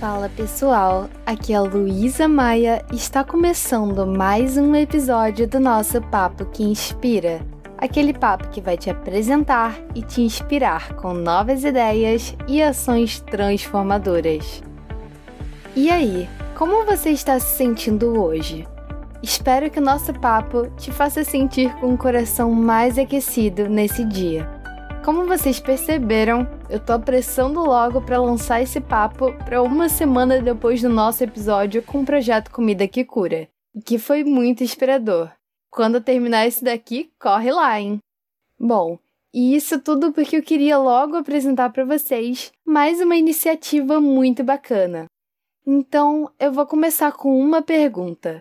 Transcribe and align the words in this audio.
Fala 0.00 0.28
pessoal, 0.28 1.10
aqui 1.26 1.52
é 1.52 1.56
a 1.56 1.60
Luísa 1.60 2.28
Maia 2.28 2.84
e 2.92 2.94
está 2.94 3.24
começando 3.24 4.06
mais 4.06 4.56
um 4.56 4.72
episódio 4.76 5.44
do 5.48 5.58
nosso 5.58 6.00
Papo 6.02 6.44
que 6.44 6.62
Inspira. 6.62 7.40
Aquele 7.76 8.12
papo 8.12 8.48
que 8.50 8.60
vai 8.60 8.76
te 8.76 8.88
apresentar 8.88 9.76
e 9.96 10.02
te 10.02 10.22
inspirar 10.22 10.94
com 10.94 11.12
novas 11.12 11.64
ideias 11.64 12.36
e 12.46 12.62
ações 12.62 13.18
transformadoras. 13.22 14.62
E 15.74 15.90
aí, 15.90 16.28
como 16.56 16.86
você 16.86 17.10
está 17.10 17.40
se 17.40 17.56
sentindo 17.56 18.22
hoje? 18.22 18.68
Espero 19.20 19.68
que 19.68 19.80
o 19.80 19.84
nosso 19.84 20.14
papo 20.14 20.68
te 20.76 20.92
faça 20.92 21.24
sentir 21.24 21.74
com 21.80 21.92
o 21.92 21.98
coração 21.98 22.52
mais 22.52 22.96
aquecido 22.96 23.68
nesse 23.68 24.04
dia. 24.04 24.48
Como 25.04 25.26
vocês 25.26 25.58
perceberam, 25.58 26.46
eu 26.68 26.78
tô 26.78 26.92
apressando 26.92 27.60
logo 27.60 28.02
para 28.02 28.20
lançar 28.20 28.60
esse 28.60 28.80
papo 28.80 29.32
para 29.44 29.62
uma 29.62 29.88
semana 29.88 30.40
depois 30.40 30.82
do 30.82 30.88
nosso 30.88 31.24
episódio 31.24 31.82
com 31.82 32.02
o 32.02 32.04
projeto 32.04 32.50
Comida 32.50 32.86
que 32.86 33.04
Cura, 33.04 33.48
que 33.86 33.98
foi 33.98 34.22
muito 34.22 34.62
inspirador. 34.62 35.30
Quando 35.70 36.00
terminar 36.00 36.46
esse 36.46 36.62
daqui, 36.62 37.10
corre 37.18 37.50
lá, 37.50 37.80
hein? 37.80 37.98
Bom, 38.58 38.98
e 39.32 39.54
isso 39.54 39.80
tudo 39.80 40.12
porque 40.12 40.36
eu 40.36 40.42
queria 40.42 40.76
logo 40.78 41.16
apresentar 41.16 41.70
para 41.70 41.84
vocês 41.84 42.52
mais 42.66 43.00
uma 43.00 43.16
iniciativa 43.16 44.00
muito 44.00 44.44
bacana. 44.44 45.06
Então, 45.66 46.30
eu 46.38 46.52
vou 46.52 46.66
começar 46.66 47.12
com 47.12 47.38
uma 47.38 47.62
pergunta. 47.62 48.40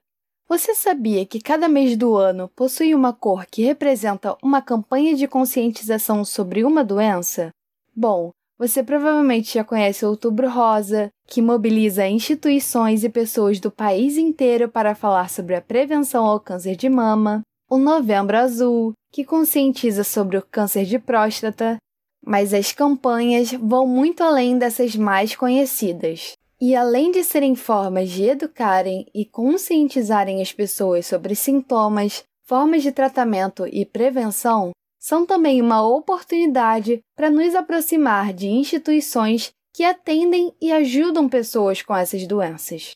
Você 0.50 0.74
sabia 0.74 1.26
que 1.26 1.42
cada 1.42 1.68
mês 1.68 1.98
do 1.98 2.16
ano 2.16 2.50
possui 2.56 2.96
uma 2.96 3.14
cor 3.14 3.46
que 3.46 3.64
representa 3.64 4.38
uma 4.42 4.62
campanha 4.62 5.14
de 5.14 5.28
conscientização 5.28 6.24
sobre 6.24 6.64
uma 6.64 6.84
doença? 6.86 7.52
Bom, 8.00 8.30
você 8.60 8.84
provavelmente 8.84 9.56
já 9.56 9.64
conhece 9.64 10.06
o 10.06 10.10
Outubro 10.10 10.48
Rosa, 10.48 11.10
que 11.26 11.42
mobiliza 11.42 12.08
instituições 12.08 13.04
e 13.04 13.10
pessoas 13.10 13.60
do 13.60 13.72
país 13.72 14.18
inteiro 14.18 14.70
para 14.70 14.94
falar 14.94 15.32
sobre 15.32 15.56
a 15.56 15.62
prevenção 15.62 16.24
ao 16.24 16.40
câncer 16.40 16.76
de 16.76 16.88
mama, 16.90 17.42
o 17.68 17.76
Novembro 17.76 18.38
Azul, 18.38 18.94
que 19.12 19.26
conscientiza 19.26 20.04
sobre 20.04 20.38
o 20.38 20.44
câncer 20.44 20.86
de 20.86 21.00
próstata, 21.00 21.78
mas 22.24 22.54
as 22.54 22.72
campanhas 22.72 23.52
vão 23.54 23.88
muito 23.88 24.22
além 24.24 24.60
dessas 24.60 24.96
mais 24.96 25.36
conhecidas. 25.36 26.34
E 26.62 26.76
além 26.76 27.12
de 27.12 27.24
serem 27.24 27.56
formas 27.56 28.12
de 28.12 28.26
educarem 28.26 29.08
e 29.12 29.26
conscientizarem 29.26 30.40
as 30.40 30.54
pessoas 30.54 31.08
sobre 31.08 31.34
sintomas, 31.34 32.24
formas 32.44 32.84
de 32.84 32.92
tratamento 32.92 33.66
e 33.66 33.84
prevenção, 33.84 34.70
são 35.00 35.26
também 35.26 35.62
uma 35.62 35.88
oportunidade 35.88 37.00
para 37.16 37.30
nos 37.30 37.56
aproximar 37.56 38.34
de 38.34 38.48
instituições 38.48 39.52
que 39.74 39.84
atendem 39.84 40.54
e 40.60 40.72
ajudam 40.72 41.30
pessoas 41.30 41.82
com 41.82 41.96
essas 41.96 42.26
doenças. 42.26 42.96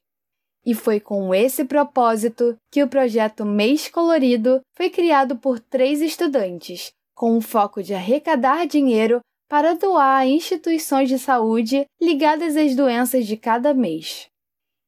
E 0.65 0.73
foi 0.73 0.99
com 0.99 1.33
esse 1.33 1.65
propósito 1.65 2.55
que 2.71 2.83
o 2.83 2.87
projeto 2.87 3.45
Mês 3.45 3.87
Colorido 3.87 4.61
foi 4.75 4.89
criado 4.89 5.35
por 5.35 5.59
três 5.59 6.01
estudantes, 6.01 6.91
com 7.15 7.37
o 7.37 7.41
foco 7.41 7.81
de 7.81 7.93
arrecadar 7.93 8.65
dinheiro 8.65 9.19
para 9.49 9.73
doar 9.73 10.21
a 10.21 10.27
instituições 10.27 11.09
de 11.09 11.19
saúde 11.19 11.85
ligadas 12.01 12.55
às 12.55 12.75
doenças 12.75 13.27
de 13.27 13.35
cada 13.35 13.73
mês. 13.73 14.27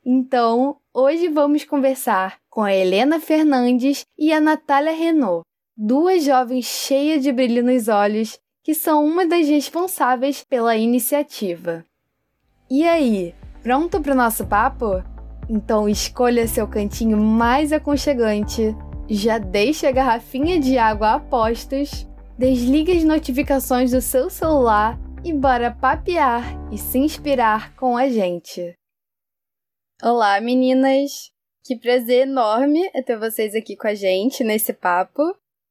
Então, 0.05 0.77
hoje 0.93 1.27
vamos 1.27 1.63
conversar 1.63 2.37
com 2.49 2.61
a 2.61 2.73
Helena 2.73 3.19
Fernandes 3.19 4.05
e 4.17 4.31
a 4.31 4.39
Natália 4.39 4.93
Renault, 4.93 5.43
duas 5.75 6.23
jovens 6.23 6.65
cheias 6.65 7.23
de 7.23 7.31
brilho 7.31 7.63
nos 7.63 7.87
olhos 7.87 8.39
que 8.63 8.73
são 8.73 9.05
uma 9.05 9.25
das 9.25 9.47
responsáveis 9.47 10.43
pela 10.43 10.75
iniciativa. 10.77 11.85
E 12.69 12.87
aí, 12.87 13.35
pronto 13.61 14.01
para 14.01 14.13
o 14.13 14.17
nosso 14.17 14.47
papo? 14.47 15.03
Então 15.49 15.89
escolha 15.89 16.47
seu 16.47 16.67
cantinho 16.67 17.17
mais 17.17 17.73
aconchegante, 17.73 18.75
já 19.09 19.37
deixe 19.37 19.85
a 19.85 19.91
garrafinha 19.91 20.59
de 20.59 20.77
água 20.77 21.15
a 21.15 21.19
postos 21.19 22.07
Desligue 22.35 22.97
as 22.97 23.03
notificações 23.03 23.91
do 23.91 24.01
seu 24.01 24.27
celular 24.27 24.99
e 25.23 25.31
bora 25.31 25.69
papear 25.69 26.43
e 26.71 26.79
se 26.79 26.97
inspirar 26.97 27.75
com 27.75 27.95
a 27.95 28.09
gente. 28.09 28.75
Olá, 30.01 30.41
meninas! 30.41 31.31
Que 31.63 31.77
prazer 31.77 32.27
enorme 32.27 32.89
é 32.93 33.03
ter 33.03 33.19
vocês 33.19 33.53
aqui 33.53 33.77
com 33.77 33.87
a 33.87 33.93
gente 33.93 34.43
nesse 34.43 34.73
papo. 34.73 35.21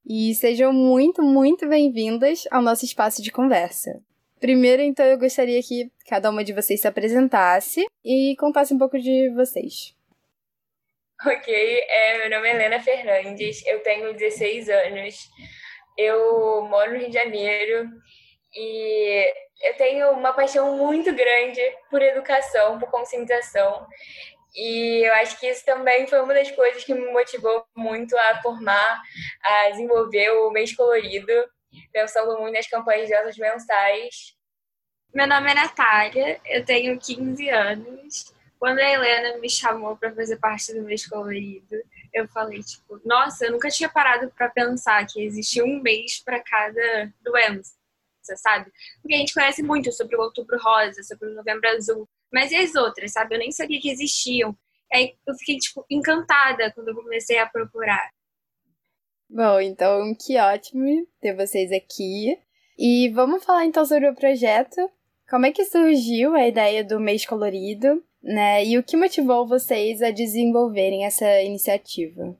E 0.04 0.34
sejam 0.34 0.72
muito, 0.72 1.22
muito 1.22 1.68
bem-vindas 1.68 2.44
ao 2.50 2.60
nosso 2.60 2.84
espaço 2.84 3.22
de 3.22 3.30
conversa. 3.30 4.02
Primeiro, 4.40 4.82
então, 4.82 5.06
eu 5.06 5.16
gostaria 5.16 5.62
que 5.62 5.88
cada 6.08 6.28
uma 6.28 6.42
de 6.42 6.52
vocês 6.52 6.80
se 6.80 6.88
apresentasse 6.88 7.86
e 8.04 8.34
contasse 8.36 8.74
um 8.74 8.78
pouco 8.78 8.98
de 8.98 9.30
vocês. 9.36 9.94
Ok, 11.24 11.54
é, 11.54 12.18
meu 12.18 12.30
nome 12.36 12.48
é 12.48 12.54
Helena 12.56 12.80
Fernandes, 12.80 13.64
eu 13.64 13.80
tenho 13.84 14.12
16 14.12 14.68
anos, 14.68 15.28
eu 15.96 16.62
moro 16.62 16.90
no 16.90 16.98
Rio 16.98 17.06
de 17.06 17.14
Janeiro 17.14 17.88
e 18.52 19.32
eu 19.62 19.76
tenho 19.76 20.10
uma 20.10 20.32
paixão 20.32 20.76
muito 20.76 21.14
grande 21.14 21.60
por 21.88 22.02
educação, 22.02 22.76
por 22.80 22.90
conscientização. 22.90 23.86
E 24.54 25.06
eu 25.06 25.12
acho 25.14 25.38
que 25.40 25.46
isso 25.46 25.64
também 25.64 26.06
foi 26.06 26.20
uma 26.20 26.34
das 26.34 26.50
coisas 26.50 26.84
que 26.84 26.94
me 26.94 27.10
motivou 27.10 27.64
muito 27.74 28.16
a 28.16 28.42
formar, 28.42 29.02
a 29.42 29.70
desenvolver 29.70 30.30
o 30.30 30.50
mês 30.50 30.74
colorido, 30.76 31.32
pensando 31.90 32.38
muito 32.38 32.54
nas 32.54 32.68
campanhas 32.68 33.08
de 33.08 33.14
doenças 33.14 33.38
mensais. 33.38 34.36
Meu 35.14 35.26
nome 35.26 35.50
é 35.50 35.54
Natália, 35.54 36.40
eu 36.44 36.64
tenho 36.64 36.98
15 36.98 37.48
anos. 37.48 38.34
Quando 38.58 38.78
a 38.78 38.90
Helena 38.90 39.38
me 39.38 39.50
chamou 39.50 39.96
para 39.96 40.14
fazer 40.14 40.36
parte 40.36 40.72
do 40.72 40.82
mês 40.82 41.06
colorido, 41.06 41.76
eu 42.12 42.28
falei, 42.28 42.62
tipo, 42.62 43.00
nossa, 43.04 43.46
eu 43.46 43.52
nunca 43.52 43.68
tinha 43.68 43.88
parado 43.88 44.30
para 44.30 44.48
pensar 44.50 45.04
que 45.06 45.24
existia 45.24 45.64
um 45.64 45.80
mês 45.80 46.22
para 46.22 46.40
cada 46.40 47.12
doença, 47.22 47.74
sabe? 48.36 48.70
Porque 49.00 49.14
a 49.14 49.18
gente 49.18 49.34
conhece 49.34 49.62
muito 49.62 49.90
sobre 49.92 50.14
o 50.14 50.20
Outubro 50.20 50.58
Rosa, 50.58 51.02
sobre 51.02 51.28
o 51.28 51.34
Novembro 51.34 51.68
Azul, 51.70 52.08
mas 52.32 52.50
e 52.50 52.56
as 52.56 52.74
outras, 52.74 53.12
sabe? 53.12 53.34
Eu 53.34 53.38
nem 53.38 53.52
sabia 53.52 53.80
que 53.80 53.90
existiam. 53.90 54.56
Aí 54.92 55.14
eu 55.26 55.34
fiquei, 55.34 55.56
tipo, 55.58 55.84
encantada 55.90 56.72
quando 56.72 56.88
eu 56.88 56.94
comecei 56.94 57.38
a 57.38 57.46
procurar. 57.46 58.10
Bom, 59.28 59.60
então 59.60 60.14
que 60.14 60.38
ótimo 60.38 61.06
ter 61.20 61.34
vocês 61.34 61.72
aqui. 61.72 62.38
E 62.78 63.08
vamos 63.10 63.44
falar 63.44 63.64
então 63.64 63.84
sobre 63.84 64.08
o 64.08 64.14
projeto. 64.14 64.90
Como 65.30 65.46
é 65.46 65.52
que 65.52 65.64
surgiu 65.64 66.34
a 66.34 66.46
ideia 66.46 66.84
do 66.84 67.00
mês 67.00 67.24
colorido? 67.24 68.04
né? 68.22 68.64
E 68.64 68.78
o 68.78 68.82
que 68.82 68.96
motivou 68.96 69.46
vocês 69.46 70.00
a 70.00 70.10
desenvolverem 70.10 71.04
essa 71.04 71.42
iniciativa? 71.42 72.36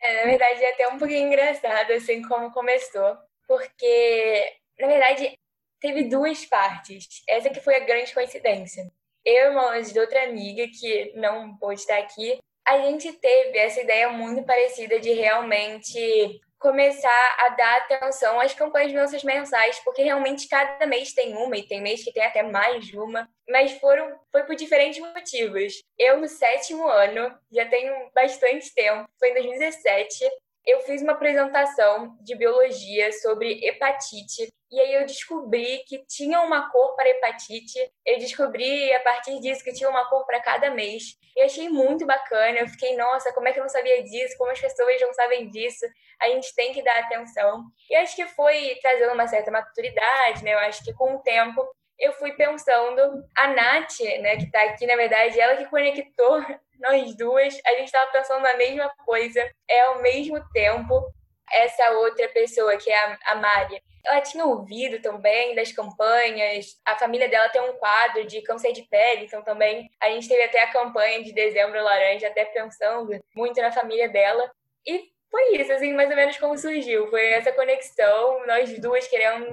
É, 0.00 0.20
na 0.20 0.30
verdade, 0.30 0.62
é 0.62 0.72
até 0.72 0.88
um 0.88 0.98
pouquinho 0.98 1.26
engraçado, 1.26 1.90
assim, 1.92 2.22
como 2.22 2.52
começou. 2.52 3.16
Porque, 3.46 4.52
na 4.78 4.86
verdade, 4.86 5.36
teve 5.80 6.04
duas 6.04 6.44
partes. 6.44 7.06
Essa 7.28 7.50
que 7.50 7.60
foi 7.60 7.76
a 7.76 7.84
grande 7.84 8.12
coincidência. 8.12 8.90
Eu, 9.24 9.48
irmã 9.48 9.80
de 9.82 9.98
outra 9.98 10.24
amiga 10.24 10.66
que 10.68 11.12
não 11.14 11.56
pôde 11.58 11.80
estar 11.80 11.98
aqui, 11.98 12.38
a 12.66 12.78
gente 12.82 13.12
teve 13.14 13.58
essa 13.58 13.80
ideia 13.80 14.10
muito 14.10 14.44
parecida 14.44 15.00
de 15.00 15.12
realmente 15.12 16.40
começar 16.58 17.36
a 17.38 17.50
dar 17.50 17.76
atenção 17.78 18.40
às 18.40 18.52
campanhas 18.52 18.90
de 18.90 18.96
doenças 18.96 19.22
mensais, 19.22 19.78
porque 19.84 20.02
realmente 20.02 20.48
cada 20.48 20.86
mês 20.86 21.14
tem 21.14 21.36
uma 21.36 21.56
e 21.56 21.66
tem 21.66 21.80
mês 21.80 22.02
que 22.02 22.12
tem 22.12 22.24
até 22.24 22.42
mais 22.42 22.84
de 22.84 22.98
uma, 22.98 23.28
mas 23.48 23.72
foram 23.78 24.18
foi 24.32 24.42
por 24.44 24.56
diferentes 24.56 24.98
motivos. 24.98 25.80
Eu 25.96 26.18
no 26.18 26.28
sétimo 26.28 26.86
ano, 26.86 27.32
já 27.52 27.64
tenho 27.66 27.94
bastante 28.12 28.74
tempo, 28.74 29.08
foi 29.18 29.30
em 29.30 29.34
2017, 29.34 30.28
eu 30.68 30.80
fiz 30.80 31.00
uma 31.00 31.12
apresentação 31.12 32.14
de 32.20 32.36
biologia 32.36 33.10
sobre 33.10 33.66
hepatite 33.66 34.52
e 34.70 34.78
aí 34.78 34.94
eu 34.96 35.06
descobri 35.06 35.82
que 35.86 36.04
tinha 36.06 36.42
uma 36.42 36.70
cor 36.70 36.94
para 36.94 37.08
hepatite. 37.08 37.78
Eu 38.04 38.18
descobri 38.18 38.92
a 38.92 39.00
partir 39.00 39.40
disso 39.40 39.64
que 39.64 39.72
tinha 39.72 39.88
uma 39.88 40.06
cor 40.10 40.26
para 40.26 40.42
cada 40.42 40.70
mês. 40.70 41.16
Eu 41.34 41.46
achei 41.46 41.70
muito 41.70 42.04
bacana. 42.04 42.58
Eu 42.58 42.68
fiquei, 42.68 42.94
nossa, 42.94 43.32
como 43.32 43.48
é 43.48 43.52
que 43.52 43.58
eu 43.58 43.62
não 43.62 43.70
sabia 43.70 44.02
disso? 44.04 44.36
Como 44.36 44.50
as 44.50 44.60
pessoas 44.60 45.00
não 45.00 45.14
sabem 45.14 45.48
disso? 45.48 45.86
A 46.20 46.28
gente 46.28 46.54
tem 46.54 46.74
que 46.74 46.82
dar 46.82 46.98
atenção. 46.98 47.64
E 47.88 47.96
acho 47.96 48.14
que 48.14 48.26
foi 48.26 48.78
trazendo 48.82 49.14
uma 49.14 49.26
certa 49.26 49.50
maturidade, 49.50 50.44
né? 50.44 50.52
Eu 50.52 50.58
acho 50.58 50.84
que 50.84 50.92
com 50.92 51.14
o 51.14 51.22
tempo 51.22 51.66
eu 51.98 52.12
fui 52.12 52.32
pensando, 52.32 53.24
a 53.36 53.48
Nath, 53.48 54.00
né, 54.20 54.36
que 54.36 54.44
está 54.44 54.62
aqui, 54.62 54.86
na 54.86 54.96
verdade, 54.96 55.40
ela 55.40 55.56
que 55.56 55.66
conectou 55.66 56.40
nós 56.78 57.16
duas, 57.16 57.58
a 57.66 57.70
gente 57.70 57.86
estava 57.86 58.10
pensando 58.12 58.42
na 58.42 58.56
mesma 58.56 58.88
coisa, 59.04 59.40
é 59.68 59.80
ao 59.86 60.00
mesmo 60.00 60.40
tempo 60.52 61.12
essa 61.50 61.90
outra 61.92 62.28
pessoa, 62.28 62.76
que 62.76 62.90
é 62.90 62.98
a, 62.98 63.18
a 63.32 63.34
Mari, 63.36 63.82
ela 64.04 64.20
tinha 64.20 64.44
ouvido 64.44 65.00
também 65.02 65.54
das 65.54 65.72
campanhas, 65.72 66.78
a 66.84 66.96
família 66.96 67.28
dela 67.28 67.48
tem 67.48 67.60
um 67.60 67.74
quadro 67.74 68.24
de 68.26 68.40
câncer 68.42 68.72
de 68.72 68.82
pele, 68.82 69.24
então 69.24 69.42
também 69.42 69.90
a 70.00 70.08
gente 70.10 70.28
teve 70.28 70.42
até 70.42 70.62
a 70.62 70.72
campanha 70.72 71.22
de 71.22 71.32
dezembro 71.32 71.82
laranja, 71.82 72.28
até 72.28 72.44
pensando 72.44 73.18
muito 73.34 73.60
na 73.60 73.72
família 73.72 74.08
dela. 74.08 74.50
E 74.86 75.10
foi 75.30 75.56
isso, 75.56 75.72
assim, 75.72 75.92
mais 75.92 76.08
ou 76.08 76.16
menos 76.16 76.38
como 76.38 76.56
surgiu. 76.56 77.08
Foi 77.10 77.24
essa 77.26 77.52
conexão, 77.52 78.46
nós 78.46 78.78
duas 78.78 79.06
queremos 79.08 79.50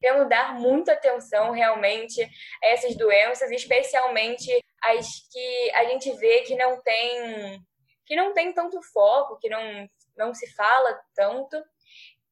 querendo 0.00 0.28
dar 0.28 0.54
muita 0.54 0.92
atenção 0.92 1.50
realmente 1.50 2.22
a 2.22 2.68
essas 2.68 2.96
doenças, 2.96 3.50
especialmente 3.50 4.50
as 4.82 5.06
que 5.30 5.70
a 5.74 5.84
gente 5.84 6.12
vê 6.12 6.42
que 6.42 6.54
não 6.56 6.80
tem 6.82 7.60
que 8.08 8.16
não 8.16 8.32
tem 8.32 8.52
tanto 8.54 8.80
foco, 8.82 9.38
que 9.38 9.50
não, 9.50 9.88
não 10.16 10.32
se 10.32 10.50
fala 10.54 10.98
tanto. 11.14 11.62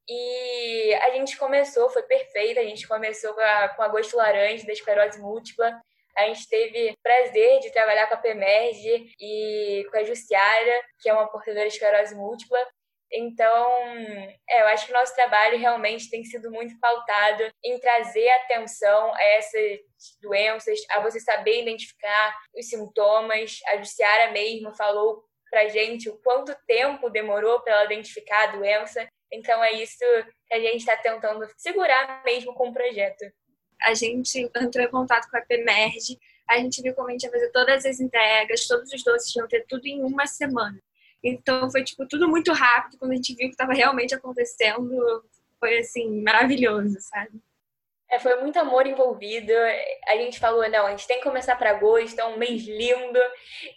E 0.09 0.95
a 1.03 1.11
gente 1.11 1.37
começou, 1.37 1.91
foi 1.91 2.03
perfeito, 2.05 2.59
a 2.59 2.63
gente 2.63 2.89
começou 2.89 3.35
com, 3.35 3.41
a, 3.41 3.69
com 3.69 3.83
agosto 3.83 4.17
laranja 4.17 4.67
da 4.67 4.73
esclerose 4.73 5.21
múltipla. 5.21 5.79
A 6.17 6.23
gente 6.29 6.49
teve 6.49 6.97
prazer 7.03 7.61
de 7.61 7.71
trabalhar 7.73 8.07
com 8.07 8.15
a 8.15 8.19
PEMERG 8.19 9.13
e 9.21 9.87
com 9.91 9.99
a 9.99 10.05
Justiara, 10.05 10.83
que 10.99 11.11
é 11.11 11.13
uma 11.13 11.31
portadora 11.31 11.69
de 11.69 11.75
esclerose 11.75 12.15
múltipla. 12.15 12.59
Então, 13.13 13.67
é, 14.49 14.63
eu 14.63 14.67
acho 14.69 14.87
que 14.87 14.93
o 14.93 14.97
nosso 14.97 15.15
trabalho 15.15 15.59
realmente 15.59 16.11
tem 16.11 16.25
sido 16.25 16.51
muito 16.51 16.79
pautado 16.81 17.45
em 17.65 17.79
trazer 17.79 18.29
atenção 18.31 19.15
a 19.15 19.23
essas 19.23 19.79
doenças, 20.21 20.79
a 20.91 21.01
você 21.01 21.21
saber 21.21 21.63
identificar 21.63 22.37
os 22.55 22.69
sintomas. 22.69 23.61
A 23.69 23.77
Justiara 23.79 24.33
mesmo 24.33 24.75
falou 24.75 25.25
pra 25.51 25.69
gente 25.69 26.09
o 26.09 26.19
quanto 26.19 26.57
tempo 26.67 27.09
demorou 27.09 27.61
para 27.61 27.75
ela 27.75 27.85
identificar 27.85 28.49
a 28.49 28.53
doença. 28.57 29.07
Então, 29.33 29.63
é 29.63 29.73
isso 29.73 30.05
que 30.47 30.55
a 30.55 30.61
gente 30.61 30.79
está 30.79 30.97
tentando 30.97 31.47
segurar 31.57 32.23
mesmo 32.25 32.55
com 32.55 32.69
o 32.69 32.73
projeto. 32.73 33.25
A 33.83 33.95
gente 33.95 34.51
entrou 34.57 34.85
em 34.85 34.91
contato 34.91 35.31
com 35.31 35.37
a 35.37 35.43
PEMERG, 35.43 36.19
a 36.49 36.59
gente 36.59 36.81
viu 36.81 36.95
como 36.95 37.09
a 37.09 37.13
gente 37.13 37.25
ia 37.25 37.31
fazer 37.31 37.51
todas 37.51 37.85
as 37.85 38.01
entregas, 38.01 38.67
todos 38.67 38.93
os 38.93 39.03
doces 39.03 39.35
iam 39.35 39.49
ter 39.49 39.65
tudo 39.67 39.87
em 39.87 40.03
uma 40.03 40.27
semana. 40.27 40.81
Então 41.27 41.69
foi 41.71 41.83
tipo 41.83 42.07
tudo 42.07 42.29
muito 42.29 42.53
rápido 42.53 42.99
quando 42.99 43.13
a 43.13 43.17
gente 43.17 43.35
viu 43.35 43.49
que 43.49 43.55
estava 43.55 43.73
realmente 43.73 44.15
acontecendo, 44.15 45.25
foi 45.59 45.79
assim 45.79 46.23
maravilhoso, 46.23 46.97
sabe? 47.01 47.41
É, 48.09 48.21
foi 48.21 48.37
muito 48.41 48.57
amor 48.61 48.87
envolvido. 48.87 49.53
A 50.07 50.17
gente 50.17 50.39
falou, 50.39 50.69
não, 50.71 50.87
a 50.87 50.91
gente 50.91 51.09
tem 51.09 51.19
que 51.19 51.25
começar 51.25 51.57
para 51.57 51.71
agosto, 51.71 52.19
é 52.21 52.25
um 52.25 52.37
mês 52.37 52.63
lindo 52.63 53.19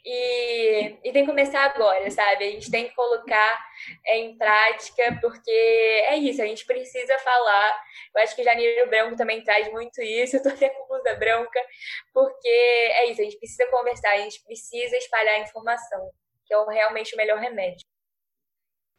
e, 0.05 0.97
e 1.03 1.11
tem 1.11 1.23
que 1.23 1.29
começar 1.29 1.63
agora, 1.65 2.09
sabe? 2.11 2.45
A 2.45 2.51
gente 2.51 2.69
tem 2.69 2.87
que 2.87 2.93
colocar 2.93 3.65
em 4.05 4.37
prática, 4.37 5.17
porque 5.19 5.49
é 5.49 6.15
isso, 6.17 6.41
a 6.43 6.45
gente 6.45 6.63
precisa 6.65 7.17
falar. 7.19 7.83
Eu 8.15 8.21
acho 8.21 8.35
que 8.35 8.43
Janeiro 8.43 8.87
Branco 8.87 9.15
também 9.15 9.43
traz 9.43 9.71
muito 9.71 9.99
isso, 10.01 10.35
eu 10.37 10.43
tô 10.43 10.49
até 10.49 10.69
com 10.69 10.87
blusa 10.87 11.15
branca, 11.15 11.59
porque 12.13 12.47
é 12.47 13.11
isso, 13.11 13.21
a 13.21 13.23
gente 13.23 13.39
precisa 13.39 13.65
conversar, 13.71 14.11
a 14.11 14.17
gente 14.17 14.43
precisa 14.45 14.95
espalhar 14.95 15.41
informação 15.41 16.11
que 16.49 16.55
é 16.55 16.73
realmente 16.73 17.13
o 17.13 17.17
melhor 17.17 17.39
remédio. 17.39 17.85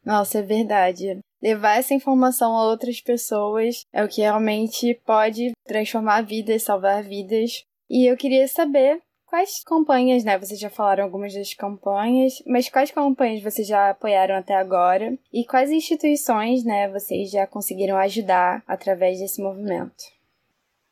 Nossa, 0.03 0.39
é 0.39 0.41
verdade. 0.41 1.19
Levar 1.41 1.77
essa 1.77 1.93
informação 1.93 2.55
a 2.55 2.69
outras 2.69 3.01
pessoas 3.01 3.85
é 3.91 4.03
o 4.03 4.07
que 4.07 4.21
realmente 4.21 4.99
pode 5.05 5.51
transformar 5.65 6.21
vidas, 6.21 6.63
salvar 6.63 7.03
vidas. 7.03 7.63
E 7.89 8.09
eu 8.09 8.15
queria 8.15 8.47
saber 8.47 9.01
quais 9.25 9.63
campanhas, 9.63 10.23
né? 10.23 10.37
Vocês 10.37 10.59
já 10.59 10.69
falaram 10.69 11.03
algumas 11.03 11.33
das 11.33 11.53
campanhas, 11.53 12.41
mas 12.47 12.69
quais 12.69 12.91
campanhas 12.91 13.43
vocês 13.43 13.67
já 13.67 13.89
apoiaram 13.89 14.35
até 14.35 14.55
agora? 14.55 15.17
E 15.31 15.45
quais 15.45 15.71
instituições, 15.71 16.63
né, 16.63 16.89
vocês 16.89 17.29
já 17.29 17.45
conseguiram 17.45 17.97
ajudar 17.97 18.63
através 18.67 19.19
desse 19.19 19.41
movimento? 19.41 20.03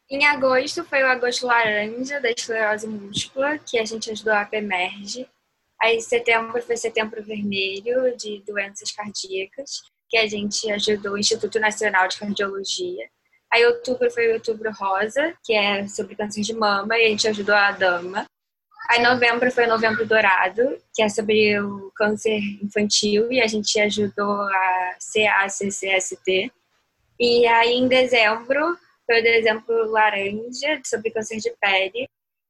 Em 0.09 0.25
agosto 0.25 0.83
foi 0.83 1.03
o 1.03 1.07
Agosto 1.07 1.45
Laranja 1.45 2.19
da 2.19 2.31
Esclerose 2.31 2.87
Múltipla, 2.87 3.59
que 3.59 3.77
a 3.77 3.85
gente 3.85 4.09
ajudou 4.09 4.33
a 4.33 4.43
PEMERGE. 4.43 5.27
Aí 5.81 6.01
setembro 6.01 6.61
foi 6.61 6.75
setembro 6.75 7.23
vermelho 7.23 8.15
de 8.17 8.43
doenças 8.45 8.91
cardíacas, 8.91 9.81
que 10.09 10.17
a 10.17 10.27
gente 10.27 10.69
ajudou 10.71 11.13
o 11.13 11.17
Instituto 11.17 11.59
Nacional 11.59 12.07
de 12.07 12.17
Cardiologia. 12.17 13.09
Aí 13.51 13.65
outubro 13.65 14.11
foi 14.11 14.33
outubro 14.33 14.71
rosa, 14.71 15.33
que 15.43 15.53
é 15.53 15.87
sobre 15.87 16.15
câncer 16.15 16.41
de 16.41 16.53
mama, 16.53 16.97
e 16.97 17.05
a 17.05 17.09
gente 17.09 17.27
ajudou 17.27 17.55
a 17.55 17.71
dama. 17.71 18.25
Aí 18.89 19.01
novembro 19.01 19.51
foi 19.51 19.67
novembro 19.67 20.05
dourado, 20.05 20.77
que 20.93 21.01
é 21.01 21.09
sobre 21.09 21.59
o 21.59 21.91
câncer 21.95 22.39
infantil, 22.61 23.31
e 23.31 23.39
a 23.39 23.47
gente 23.47 23.79
ajudou 23.79 24.41
a 24.41 24.95
CACCST. 25.13 26.51
E 27.19 27.47
aí 27.47 27.73
em 27.73 27.87
dezembro 27.87 28.77
foi 29.05 29.19
o 29.19 29.23
dezembro 29.23 29.91
laranja, 29.91 30.81
sobre 30.83 31.11
câncer 31.11 31.37
de 31.37 31.51
pele, 31.59 32.09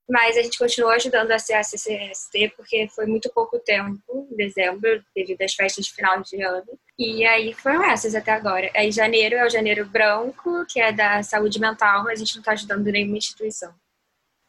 mas 0.09 0.35
a 0.35 0.41
gente 0.41 0.57
continuou 0.57 0.91
ajudando 0.91 1.31
a 1.31 1.37
CACCST 1.37 2.53
porque 2.57 2.87
foi 2.89 3.05
muito 3.05 3.29
pouco 3.31 3.59
tempo, 3.59 4.27
em 4.31 4.35
dezembro, 4.35 5.03
devido 5.15 5.41
às 5.43 5.53
festas 5.53 5.85
de 5.85 5.93
final 5.93 6.19
de 6.21 6.41
ano. 6.41 6.79
E 6.97 7.23
aí 7.25 7.53
foram 7.53 7.83
essas 7.83 8.15
até 8.15 8.31
agora. 8.31 8.71
Aí 8.75 8.91
janeiro 8.91 9.35
é 9.35 9.45
o 9.45 9.49
janeiro 9.49 9.85
branco, 9.85 10.65
que 10.67 10.81
é 10.81 10.91
da 10.91 11.21
saúde 11.21 11.59
mental, 11.59 12.03
mas 12.03 12.19
a 12.19 12.25
gente 12.25 12.35
não 12.35 12.41
está 12.41 12.53
ajudando 12.53 12.87
nenhuma 12.87 13.17
instituição. 13.17 13.71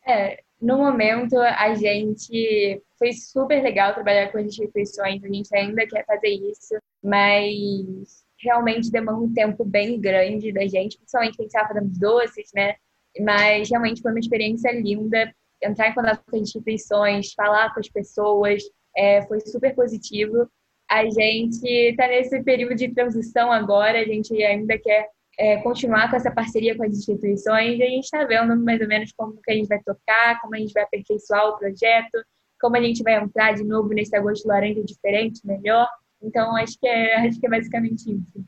É, 0.09 0.41
no 0.61 0.79
momento 0.79 1.39
a 1.39 1.75
gente 1.75 2.83
foi 2.99 3.13
super 3.13 3.63
legal 3.63 3.93
trabalhar 3.93 4.33
com 4.33 4.39
as 4.39 4.47
instituições, 4.47 5.23
a 5.23 5.29
gente 5.29 5.55
ainda 5.55 5.87
quer 5.87 6.07
fazer 6.07 6.29
isso, 6.29 6.75
mas 7.05 8.25
realmente 8.43 8.91
demanda 8.91 9.19
um 9.19 9.33
tempo 9.33 9.63
bem 9.63 10.01
grande 10.01 10.53
da 10.53 10.67
gente, 10.67 10.97
principalmente 10.97 11.37
quem 11.37 11.47
está 11.47 11.69
fazendo 11.69 11.91
doces, 11.99 12.51
né? 12.55 12.77
Mas 13.21 13.69
realmente 13.69 14.01
foi 14.01 14.11
uma 14.11 14.21
experiência 14.21 14.73
linda 14.73 15.35
entrar 15.63 15.89
em 15.89 15.95
contato 15.95 16.23
com 16.29 16.37
as 16.37 16.43
instituições, 16.43 17.33
falar 17.33 17.73
com 17.73 17.81
as 17.81 17.89
pessoas, 17.89 18.63
é, 18.97 19.23
foi 19.27 19.41
super 19.41 19.75
positivo. 19.75 20.49
A 20.91 21.05
gente 21.05 21.67
está 21.67 22.09
nesse 22.09 22.43
período 22.43 22.75
de 22.75 22.89
transição 22.93 23.53
agora, 23.53 24.01
a 24.01 24.05
gente 24.05 24.35
ainda 24.43 24.79
quer 24.79 25.09
é, 25.39 25.57
continuar 25.59 26.11
com 26.11 26.17
essa 26.17 26.31
parceria 26.31 26.77
com 26.77 26.83
as 26.83 26.93
instituições 26.93 27.79
e 27.79 27.83
a 27.83 27.87
gente 27.87 28.05
está 28.05 28.25
vendo 28.25 28.57
mais 28.63 28.81
ou 28.81 28.89
menos 28.89 29.13
como 29.17 29.41
que 29.41 29.51
a 29.51 29.55
gente 29.55 29.69
vai 29.69 29.81
tocar, 29.83 30.41
como 30.41 30.55
a 30.55 30.59
gente 30.59 30.73
vai 30.73 30.83
aperfeiçoar 30.83 31.49
o 31.49 31.59
projeto, 31.59 32.23
como 32.61 32.77
a 32.77 32.83
gente 32.83 33.03
vai 33.03 33.15
entrar 33.15 33.55
de 33.55 33.65
novo 33.65 33.89
nesse 33.89 34.15
agosto 34.15 34.47
laranja 34.47 34.85
diferente, 34.85 35.41
melhor. 35.45 35.89
Então, 36.23 36.55
acho 36.57 36.79
que 36.79 36.87
é, 36.87 37.27
acho 37.27 37.41
que 37.41 37.47
é 37.47 37.51
basicamente 37.51 38.13
isso. 38.13 38.45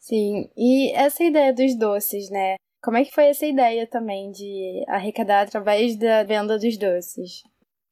Sim, 0.00 0.50
e 0.56 0.92
essa 0.92 1.22
ideia 1.22 1.52
dos 1.52 1.78
doces, 1.78 2.28
né? 2.30 2.56
Como 2.84 2.98
é 2.98 3.04
que 3.04 3.14
foi 3.14 3.28
essa 3.28 3.46
ideia 3.46 3.86
também 3.86 4.30
de 4.30 4.84
arrecadar 4.86 5.40
através 5.40 5.98
da 5.98 6.22
venda 6.22 6.58
dos 6.58 6.76
doces? 6.76 7.42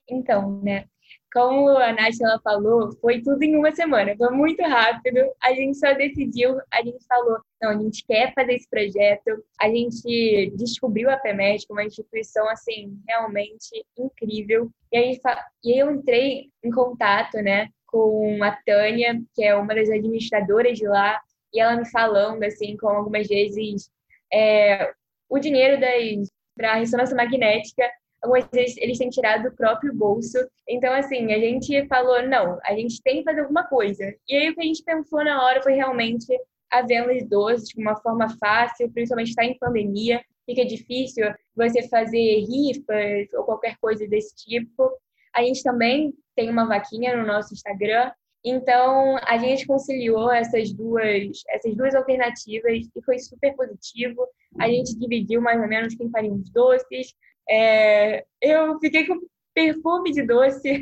Então, 0.07 0.61
né? 0.63 0.85
Como 1.33 1.71
a 1.71 1.95
Nath 1.95 2.21
ela 2.21 2.39
falou, 2.45 2.93
foi 3.01 3.23
tudo 3.23 3.43
em 3.43 3.57
uma 3.57 3.73
semana, 3.73 4.15
foi 4.19 4.29
muito 4.29 4.63
rápido. 4.63 5.19
A 5.43 5.55
gente 5.55 5.79
só 5.79 5.95
decidiu, 5.95 6.59
a 6.71 6.83
gente 6.83 7.03
falou, 7.07 7.39
não, 7.63 7.71
a 7.71 7.79
gente 7.79 8.05
quer 8.07 8.35
fazer 8.35 8.53
esse 8.53 8.69
projeto. 8.69 9.43
A 9.59 9.67
gente 9.71 10.53
descobriu 10.57 11.09
a 11.09 11.17
PEMED 11.17 11.67
como 11.67 11.81
uma 11.81 11.87
instituição 11.87 12.47
assim 12.51 12.95
realmente 13.09 13.87
incrível. 13.99 14.71
E, 14.93 14.99
a 14.99 15.01
gente, 15.01 15.21
e 15.65 15.83
eu 15.83 15.91
entrei 15.91 16.51
em 16.63 16.71
contato, 16.71 17.39
né, 17.39 17.71
com 17.87 18.45
a 18.45 18.51
Tânia, 18.67 19.19
que 19.35 19.43
é 19.43 19.57
uma 19.57 19.75
das 19.75 19.89
administradoras 19.89 20.77
de 20.77 20.87
lá, 20.87 21.19
e 21.51 21.61
ela 21.61 21.77
me 21.77 21.89
falando 21.91 22.43
assim, 22.43 22.77
com 22.77 22.89
algumas 22.89 23.27
vezes 23.27 23.91
é, 24.33 24.93
o 25.29 25.39
dinheiro 25.39 25.81
para 26.57 26.73
a 26.73 26.77
ressonância 26.77 27.17
magnética, 27.17 27.91
algumas 28.23 28.49
vezes 28.53 28.77
eles 28.79 28.99
têm 28.99 29.11
tirado 29.11 29.45
do 29.45 29.57
próprio 29.57 29.95
bolso. 29.95 30.39
Então, 30.69 30.93
assim, 30.93 31.33
a 31.33 31.39
gente 31.39 31.87
falou, 31.89 32.23
não, 32.27 32.59
a 32.65 32.75
gente 32.75 33.03
tem 33.03 33.19
que 33.19 33.25
fazer 33.25 33.41
alguma 33.41 33.65
coisa. 33.65 34.15
E 34.29 34.37
aí 34.37 34.51
o 34.51 34.55
que 34.55 34.61
a 34.61 34.65
gente 34.65 34.85
pensou 34.85 35.25
na 35.25 35.45
hora 35.45 35.63
foi 35.63 35.73
realmente 35.73 36.27
a 36.71 36.83
venda 36.83 37.13
de 37.13 37.25
doces 37.27 37.69
de 37.69 37.81
uma 37.81 37.97
forma 37.97 38.29
fácil, 38.39 38.91
principalmente 38.93 39.29
está 39.29 39.45
em 39.45 39.59
pandemia, 39.59 40.25
fica 40.47 40.65
difícil 40.65 41.27
você 41.55 41.87
fazer 41.89 42.45
rifas 42.47 43.33
ou 43.35 43.45
qualquer 43.45 43.77
coisa 43.79 44.07
desse 44.07 44.35
tipo. 44.35 44.91
A 45.35 45.43
gente 45.43 45.63
também 45.63 46.15
tem 46.35 46.49
uma 46.49 46.67
vaquinha 46.67 47.17
no 47.17 47.27
nosso 47.27 47.53
Instagram, 47.53 48.11
então, 48.45 49.17
a 49.23 49.39
gente 49.39 49.67
conciliou 49.67 50.31
essas 50.33 50.73
duas, 50.73 51.43
essas 51.49 51.77
duas 51.77 51.95
alternativas 51.95 52.89
e 52.95 53.03
foi 53.05 53.19
super 53.19 53.55
positivo. 53.55 54.27
A 54.59 54.69
gente 54.69 54.99
dividiu 54.99 55.41
mais 55.41 55.61
ou 55.61 55.69
menos 55.69 55.95
quem 55.95 56.11
faria 56.11 56.33
os 56.33 56.51
doces. 56.51 57.15
É, 57.49 58.25
eu 58.41 58.79
fiquei 58.81 59.07
com 59.07 59.21
perfume 59.55 60.13
de 60.13 60.27
doce 60.27 60.81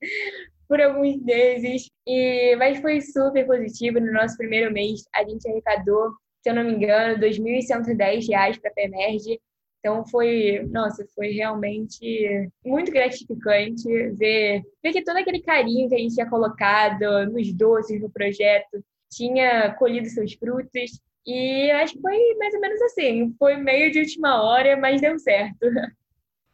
por 0.68 0.80
alguns 0.80 1.22
meses, 1.22 1.90
e, 2.06 2.56
mas 2.56 2.80
foi 2.80 3.00
super 3.02 3.46
positivo. 3.46 4.00
No 4.00 4.12
nosso 4.12 4.36
primeiro 4.38 4.72
mês, 4.72 5.02
a 5.14 5.22
gente 5.22 5.46
arrecadou, 5.46 6.12
se 6.42 6.48
eu 6.48 6.54
não 6.54 6.64
me 6.64 6.72
engano, 6.72 7.20
R$ 7.20 7.28
2.110 7.28 8.58
para 8.58 8.70
a 8.70 8.74
PEMERG. 8.74 9.38
Então 9.82 10.06
foi, 10.06 10.64
nossa, 10.70 11.04
foi 11.12 11.32
realmente 11.32 12.48
muito 12.64 12.92
gratificante 12.92 13.84
ver, 14.12 14.62
ver 14.80 14.92
que 14.92 15.02
todo 15.02 15.16
aquele 15.16 15.42
carinho 15.42 15.88
que 15.88 15.96
a 15.96 15.98
gente 15.98 16.14
tinha 16.14 16.30
colocado 16.30 17.26
nos 17.32 17.52
doces 17.52 18.00
no 18.00 18.08
projeto 18.08 18.80
tinha 19.10 19.74
colhido 19.74 20.08
seus 20.08 20.34
frutos. 20.34 21.00
E 21.26 21.68
acho 21.72 21.94
que 21.94 22.00
foi 22.00 22.16
mais 22.38 22.54
ou 22.54 22.60
menos 22.60 22.80
assim. 22.82 23.34
Foi 23.36 23.56
meio 23.56 23.90
de 23.90 23.98
última 23.98 24.40
hora, 24.44 24.76
mas 24.76 25.00
deu 25.00 25.18
certo. 25.18 25.66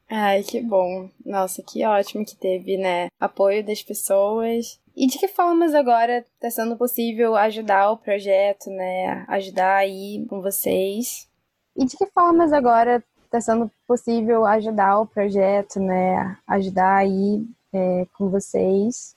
Ai, 0.08 0.42
que 0.42 0.62
bom. 0.62 1.10
Nossa, 1.22 1.62
que 1.62 1.84
ótimo 1.84 2.24
que 2.24 2.34
teve, 2.34 2.78
né? 2.78 3.08
Apoio 3.20 3.62
das 3.62 3.82
pessoas. 3.82 4.80
E 4.96 5.06
de 5.06 5.18
que 5.18 5.28
formas 5.28 5.74
agora 5.74 6.20
está 6.20 6.50
sendo 6.50 6.78
possível 6.78 7.36
ajudar 7.36 7.90
o 7.90 7.98
projeto, 7.98 8.70
né? 8.70 9.26
Ajudar 9.28 9.76
aí 9.76 10.24
com 10.30 10.40
vocês? 10.40 11.28
E 11.76 11.84
de 11.84 11.94
que 11.94 12.06
formas 12.06 12.54
agora 12.54 13.04
está 13.28 13.40
sendo 13.40 13.70
possível 13.86 14.44
ajudar 14.46 15.00
o 15.00 15.06
projeto, 15.06 15.78
né? 15.78 16.36
Ajudar 16.46 16.96
aí 16.96 17.46
é, 17.72 18.06
com 18.14 18.30
vocês? 18.30 19.14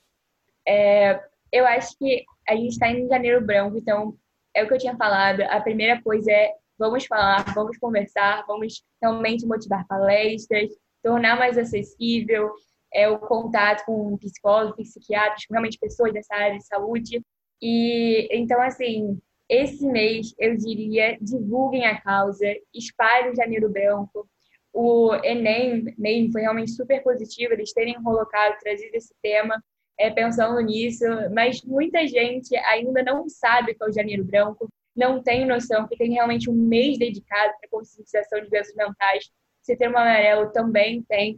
É, 0.67 1.23
eu 1.51 1.65
acho 1.65 1.97
que 1.97 2.23
a 2.47 2.55
gente 2.55 2.73
está 2.73 2.89
em 2.89 3.07
Janeiro 3.07 3.43
Branco, 3.43 3.77
então 3.77 4.15
é 4.53 4.63
o 4.63 4.67
que 4.67 4.73
eu 4.73 4.77
tinha 4.77 4.95
falado. 4.95 5.41
A 5.41 5.59
primeira 5.61 6.01
coisa 6.01 6.31
é 6.31 6.53
vamos 6.77 7.05
falar, 7.05 7.53
vamos 7.53 7.77
conversar, 7.77 8.43
vamos 8.47 8.83
realmente 9.01 9.45
motivar 9.45 9.87
palestras, 9.87 10.69
tornar 11.03 11.37
mais 11.37 11.57
acessível 11.57 12.51
é, 12.93 13.07
o 13.07 13.19
contato 13.19 13.85
com 13.85 14.17
psicólogos, 14.17 14.89
psiquiatras, 14.89 15.45
realmente 15.49 15.79
pessoas 15.79 16.11
dessa 16.11 16.35
área 16.35 16.57
de 16.57 16.65
saúde. 16.65 17.21
E 17.61 18.27
então, 18.31 18.61
assim, 18.61 19.19
esse 19.51 19.85
mês 19.85 20.33
eu 20.39 20.55
diria 20.55 21.17
divulguem 21.19 21.85
a 21.85 21.99
causa, 21.99 22.45
espalhem 22.73 23.31
o 23.31 23.35
Janeiro 23.35 23.69
Branco. 23.69 24.25
O 24.71 25.13
Enem 25.25 25.93
mesmo 25.97 26.31
foi 26.31 26.41
realmente 26.41 26.71
super 26.71 27.03
positivo 27.03 27.51
eles 27.51 27.73
terem 27.73 28.01
colocado, 28.01 28.57
trazido 28.59 28.95
esse 28.95 29.13
tema, 29.21 29.61
é, 29.99 30.09
pensando 30.09 30.57
nisso, 30.61 31.03
mas 31.33 31.61
muita 31.63 32.07
gente 32.07 32.55
ainda 32.55 33.03
não 33.03 33.27
sabe 33.27 33.73
o 33.73 33.75
que 33.75 33.83
é 33.83 33.87
o 33.87 33.91
Janeiro 33.91 34.23
Branco, 34.23 34.69
não 34.95 35.21
tem 35.21 35.45
noção 35.45 35.85
que 35.85 35.97
tem 35.97 36.13
realmente 36.13 36.49
um 36.49 36.55
mês 36.55 36.97
dedicado 36.97 37.53
para 37.59 37.69
conscientização 37.69 38.39
de 38.39 38.49
doenças 38.49 38.73
mentais. 38.73 39.29
Setembro 39.61 39.97
Amarelo 39.97 40.49
também 40.53 41.03
tem 41.03 41.37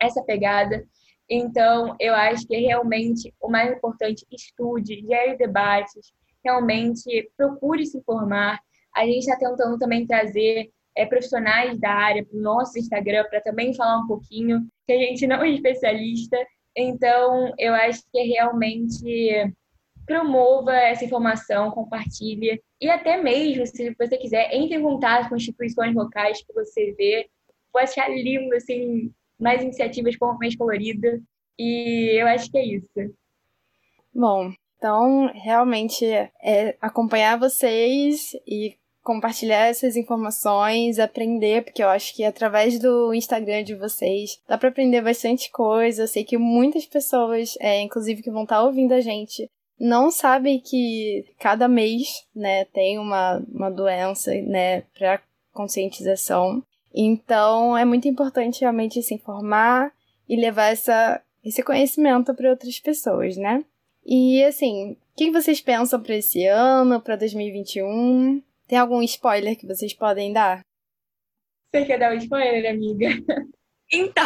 essa 0.00 0.22
pegada. 0.22 0.86
Então, 1.28 1.96
eu 1.98 2.14
acho 2.14 2.46
que 2.46 2.56
realmente 2.56 3.34
o 3.40 3.48
mais 3.48 3.72
importante, 3.72 4.24
estude, 4.30 5.04
gere 5.04 5.36
debates, 5.36 6.12
realmente 6.44 7.30
procure 7.36 7.86
se 7.86 7.98
informar. 7.98 8.60
A 8.94 9.04
gente 9.06 9.20
está 9.20 9.36
tentando 9.36 9.78
também 9.78 10.06
trazer 10.06 10.70
é, 10.96 11.06
profissionais 11.06 11.78
da 11.78 11.90
área 11.90 12.24
para 12.24 12.36
o 12.36 12.42
nosso 12.42 12.78
Instagram 12.78 13.24
para 13.28 13.40
também 13.40 13.74
falar 13.74 13.98
um 13.98 14.06
pouquinho, 14.06 14.66
que 14.86 14.92
a 14.92 14.98
gente 14.98 15.26
não 15.26 15.42
é 15.42 15.50
especialista. 15.50 16.36
Então, 16.76 17.52
eu 17.58 17.74
acho 17.74 18.02
que 18.12 18.22
realmente 18.22 19.52
promova 20.06 20.74
essa 20.74 21.04
informação, 21.04 21.70
compartilhe 21.70 22.60
e 22.80 22.90
até 22.90 23.16
mesmo, 23.22 23.64
se 23.66 23.94
você 23.94 24.18
quiser, 24.18 24.52
entre 24.52 24.76
em 24.76 24.82
contato 24.82 25.28
com 25.28 25.36
instituições 25.36 25.94
locais 25.94 26.44
que 26.44 26.52
você 26.52 26.92
vê. 26.98 27.30
Vou 27.72 27.80
achar 27.80 28.08
lindo, 28.08 28.54
assim, 28.54 29.12
mais 29.38 29.62
iniciativas 29.62 30.16
como 30.16 30.38
Mês 30.38 30.56
Colorida. 30.56 31.20
E 31.58 32.20
eu 32.20 32.26
acho 32.26 32.50
que 32.50 32.58
é 32.58 32.64
isso. 32.64 33.14
Bom, 34.12 34.52
então 34.82 35.30
realmente 35.32 36.04
é 36.04 36.76
acompanhar 36.80 37.38
vocês 37.38 38.32
e 38.44 38.74
compartilhar 39.00 39.68
essas 39.68 39.94
informações, 39.94 40.98
aprender, 40.98 41.62
porque 41.62 41.84
eu 41.84 41.88
acho 41.88 42.12
que 42.12 42.24
através 42.24 42.80
do 42.80 43.14
Instagram 43.14 43.62
de 43.62 43.76
vocês 43.76 44.40
dá 44.48 44.58
para 44.58 44.70
aprender 44.70 45.00
bastante 45.00 45.52
coisa. 45.52 46.02
Eu 46.02 46.08
sei 46.08 46.24
que 46.24 46.36
muitas 46.36 46.84
pessoas, 46.84 47.54
é, 47.60 47.80
inclusive 47.80 48.22
que 48.22 48.30
vão 48.30 48.42
estar 48.42 48.56
tá 48.56 48.64
ouvindo 48.64 48.92
a 48.92 49.00
gente, 49.00 49.48
não 49.78 50.10
sabem 50.10 50.58
que 50.60 51.26
cada 51.38 51.68
mês, 51.68 52.08
né, 52.34 52.64
tem 52.64 52.98
uma, 52.98 53.40
uma 53.52 53.70
doença, 53.70 54.32
né, 54.42 54.80
para 54.98 55.22
conscientização. 55.52 56.60
Então, 56.92 57.78
é 57.78 57.84
muito 57.84 58.08
importante 58.08 58.62
realmente 58.62 59.00
se 59.00 59.14
informar 59.14 59.92
e 60.28 60.36
levar 60.36 60.72
essa, 60.72 61.22
esse 61.44 61.62
conhecimento 61.62 62.34
para 62.34 62.50
outras 62.50 62.80
pessoas, 62.80 63.36
né? 63.36 63.64
E 64.04 64.42
assim, 64.44 64.92
o 64.92 65.16
que 65.16 65.30
vocês 65.30 65.60
pensam 65.60 66.02
para 66.02 66.16
esse 66.16 66.46
ano, 66.46 67.00
para 67.00 67.16
2021? 67.16 68.42
Tem 68.66 68.78
algum 68.78 69.02
spoiler 69.02 69.56
que 69.56 69.66
vocês 69.66 69.92
podem 69.92 70.32
dar? 70.32 70.60
Você 71.70 71.84
quer 71.84 71.98
dar 71.98 72.12
um 72.12 72.18
spoiler, 72.18 72.70
amiga? 72.70 73.08
Então, 73.94 74.24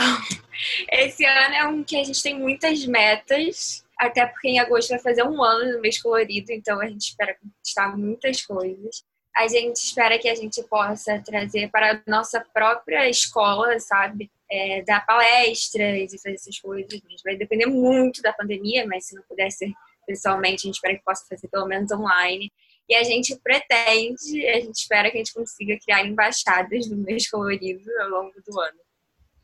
esse 0.93 1.25
ano 1.25 1.55
é 1.57 1.67
um 1.67 1.83
que 1.83 1.97
a 1.97 2.05
gente 2.05 2.23
tem 2.23 2.39
muitas 2.39 2.87
metas, 2.87 3.85
até 3.99 4.25
porque 4.25 4.47
em 4.47 4.61
agosto 4.61 4.91
vai 4.91 5.01
fazer 5.01 5.25
um 5.25 5.43
ano 5.43 5.73
no 5.73 5.81
mês 5.81 6.01
colorido, 6.01 6.53
então 6.53 6.81
a 6.81 6.87
gente 6.87 7.09
espera 7.09 7.35
conquistar 7.35 7.99
muitas 7.99 8.47
coisas 8.47 9.05
a 9.37 9.47
gente 9.47 9.77
espera 9.77 10.19
que 10.19 10.29
a 10.29 10.35
gente 10.35 10.63
possa 10.63 11.23
trazer 11.23 11.71
para 11.71 11.93
a 11.93 12.11
nossa 12.11 12.41
própria 12.55 13.09
escola, 13.09 13.79
sabe? 13.79 14.31
É, 14.51 14.83
dar 14.83 15.05
palestras 15.05 16.13
e 16.13 16.19
fazer 16.23 16.35
essas 16.35 16.59
coisas. 16.61 17.01
Vai 17.25 17.37
depender 17.37 17.67
muito 17.67 18.23
da 18.23 18.33
pandemia, 18.33 18.87
mas 18.87 19.07
se 19.07 19.15
não 19.15 19.23
puder 19.29 19.51
ser 19.51 19.73
pessoalmente, 20.07 20.63
a 20.63 20.67
gente 20.67 20.75
espera 20.77 20.97
que 20.97 21.05
possa 21.05 21.27
fazer 21.29 21.49
pelo 21.49 21.67
menos 21.67 21.91
online. 21.91 22.53
E 22.89 22.95
a 22.95 23.03
gente 23.03 23.37
pretende, 23.43 24.47
a 24.49 24.61
gente 24.61 24.77
espera 24.77 25.11
que 25.11 25.17
a 25.17 25.19
gente 25.19 25.35
consiga 25.35 25.77
criar 25.85 26.07
embaixadas 26.07 26.89
do 26.89 26.97
mês 26.97 27.29
colorido 27.29 27.91
ao 28.03 28.09
longo 28.11 28.35
do 28.47 28.61
ano. 28.61 28.79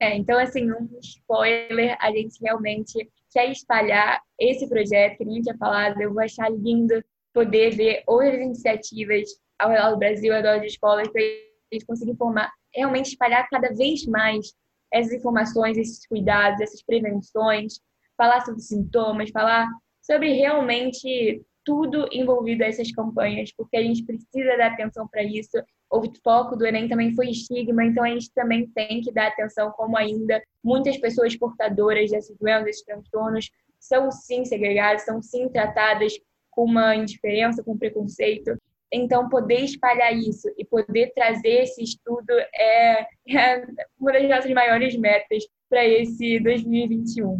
É, 0.00 0.16
então, 0.16 0.38
assim, 0.38 0.70
um 0.70 0.88
spoiler, 1.00 1.96
a 2.00 2.10
gente 2.10 2.38
realmente 2.40 3.08
quer 3.32 3.50
espalhar 3.50 4.20
esse 4.38 4.68
projeto, 4.68 5.16
que 5.16 5.22
a 5.24 5.26
gente 5.26 5.42
tinha 5.42 5.56
falado, 5.56 6.00
eu 6.00 6.12
vou 6.12 6.22
achar 6.22 6.50
lindo 6.50 7.02
poder 7.32 7.74
ver 7.74 8.02
outras 8.06 8.34
iniciativas 8.34 9.28
ao 9.58 9.70
redor 9.70 9.90
do 9.90 9.98
Brasil, 9.98 10.32
ao 10.32 10.42
redor 10.42 10.60
de 10.60 10.66
escolas, 10.66 11.08
para 11.08 11.22
eles 11.22 11.84
conseguirem 11.86 12.16
formar, 12.16 12.52
realmente 12.74 13.10
espalhar 13.10 13.48
cada 13.48 13.72
vez 13.72 14.04
mais 14.06 14.52
essas 14.92 15.12
informações, 15.12 15.78
esses 15.78 16.06
cuidados, 16.06 16.60
essas 16.60 16.82
prevenções, 16.82 17.80
falar 18.16 18.44
sobre 18.44 18.60
sintomas, 18.60 19.30
falar 19.30 19.68
sobre 20.00 20.32
realmente 20.34 21.42
tudo 21.64 22.08
envolvido 22.10 22.64
a 22.64 22.66
essas 22.66 22.90
campanhas, 22.92 23.52
porque 23.56 23.76
a 23.76 23.82
gente 23.82 24.04
precisa 24.04 24.56
dar 24.56 24.72
atenção 24.72 25.06
para 25.08 25.22
isso. 25.22 25.56
O 25.90 26.02
foco 26.22 26.56
do 26.56 26.66
Enem 26.66 26.88
também 26.88 27.14
foi 27.14 27.30
estigma, 27.30 27.84
então 27.84 28.02
a 28.04 28.08
gente 28.08 28.32
também 28.32 28.66
tem 28.68 29.00
que 29.00 29.12
dar 29.12 29.28
atenção 29.28 29.70
como 29.72 29.96
ainda 29.96 30.42
muitas 30.62 30.96
pessoas 30.98 31.36
portadoras 31.36 32.10
dessas 32.10 32.36
doenças, 32.36 32.64
desses 32.64 32.84
transtornos, 32.84 33.50
são 33.78 34.10
sim 34.10 34.44
segregadas, 34.44 35.04
são 35.04 35.20
sim 35.22 35.48
tratadas 35.48 36.14
com 36.50 36.64
uma 36.64 36.94
indiferença, 36.94 37.62
com 37.62 37.76
preconceito. 37.76 38.56
Então, 38.92 39.28
poder 39.28 39.60
espalhar 39.60 40.14
isso 40.14 40.48
e 40.58 40.64
poder 40.64 41.12
trazer 41.14 41.62
esse 41.62 41.82
estudo 41.82 42.32
é, 42.54 43.06
é 43.28 43.66
uma 43.98 44.12
das 44.12 44.28
nossas 44.28 44.50
maiores 44.52 44.96
metas 44.96 45.44
para 45.68 45.84
esse 45.86 46.38
2021. 46.40 47.38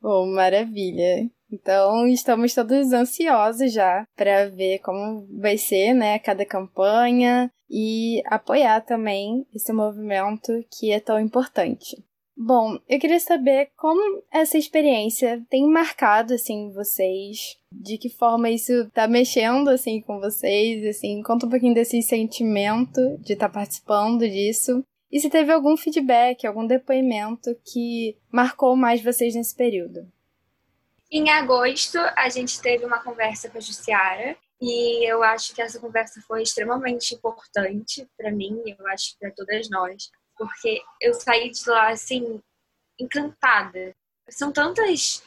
Bom, 0.00 0.26
maravilha. 0.26 1.30
Então, 1.52 2.08
estamos 2.08 2.54
todos 2.54 2.92
ansiosos 2.92 3.72
já 3.72 4.04
para 4.16 4.48
ver 4.48 4.80
como 4.80 5.26
vai 5.38 5.56
ser, 5.56 5.94
né, 5.94 6.18
cada 6.18 6.44
campanha 6.44 7.50
e 7.70 8.22
apoiar 8.26 8.80
também 8.80 9.46
esse 9.54 9.72
movimento 9.72 10.52
que 10.70 10.90
é 10.90 10.98
tão 10.98 11.20
importante. 11.20 12.02
Bom, 12.36 12.78
eu 12.88 12.98
queria 12.98 13.20
saber 13.20 13.70
como 13.76 14.22
essa 14.30 14.56
experiência 14.56 15.44
tem 15.50 15.68
marcado, 15.68 16.32
assim, 16.32 16.72
vocês, 16.72 17.58
de 17.70 17.98
que 17.98 18.08
forma 18.08 18.50
isso 18.50 18.90
tá 18.90 19.06
mexendo, 19.06 19.68
assim, 19.68 20.00
com 20.00 20.18
vocês, 20.18 20.84
assim, 20.86 21.22
conta 21.22 21.46
um 21.46 21.50
pouquinho 21.50 21.74
desse 21.74 22.00
sentimento 22.02 23.18
de 23.18 23.34
estar 23.34 23.48
tá 23.48 23.54
participando 23.54 24.20
disso. 24.20 24.82
E 25.10 25.20
se 25.20 25.28
teve 25.28 25.52
algum 25.52 25.76
feedback, 25.76 26.46
algum 26.46 26.66
depoimento 26.66 27.54
que 27.70 28.16
marcou 28.30 28.74
mais 28.74 29.02
vocês 29.02 29.34
nesse 29.34 29.54
período? 29.54 30.10
Em 31.10 31.28
agosto, 31.28 31.98
a 32.16 32.30
gente 32.30 32.60
teve 32.62 32.86
uma 32.86 33.02
conversa 33.02 33.50
com 33.50 33.58
a 33.58 33.60
Jussiara 33.60 34.34
e 34.58 35.04
eu 35.06 35.22
acho 35.22 35.54
que 35.54 35.60
essa 35.60 35.78
conversa 35.78 36.22
foi 36.26 36.42
extremamente 36.42 37.14
importante 37.14 38.08
para 38.16 38.32
mim, 38.32 38.62
eu 38.66 38.86
acho 38.86 39.18
para 39.18 39.30
todas 39.32 39.68
nós, 39.68 40.10
porque 40.36 40.82
eu 41.00 41.14
saí 41.14 41.50
de 41.50 41.68
lá 41.68 41.90
assim 41.90 42.40
encantada. 42.98 43.94
São 44.28 44.52
tantas 44.52 45.22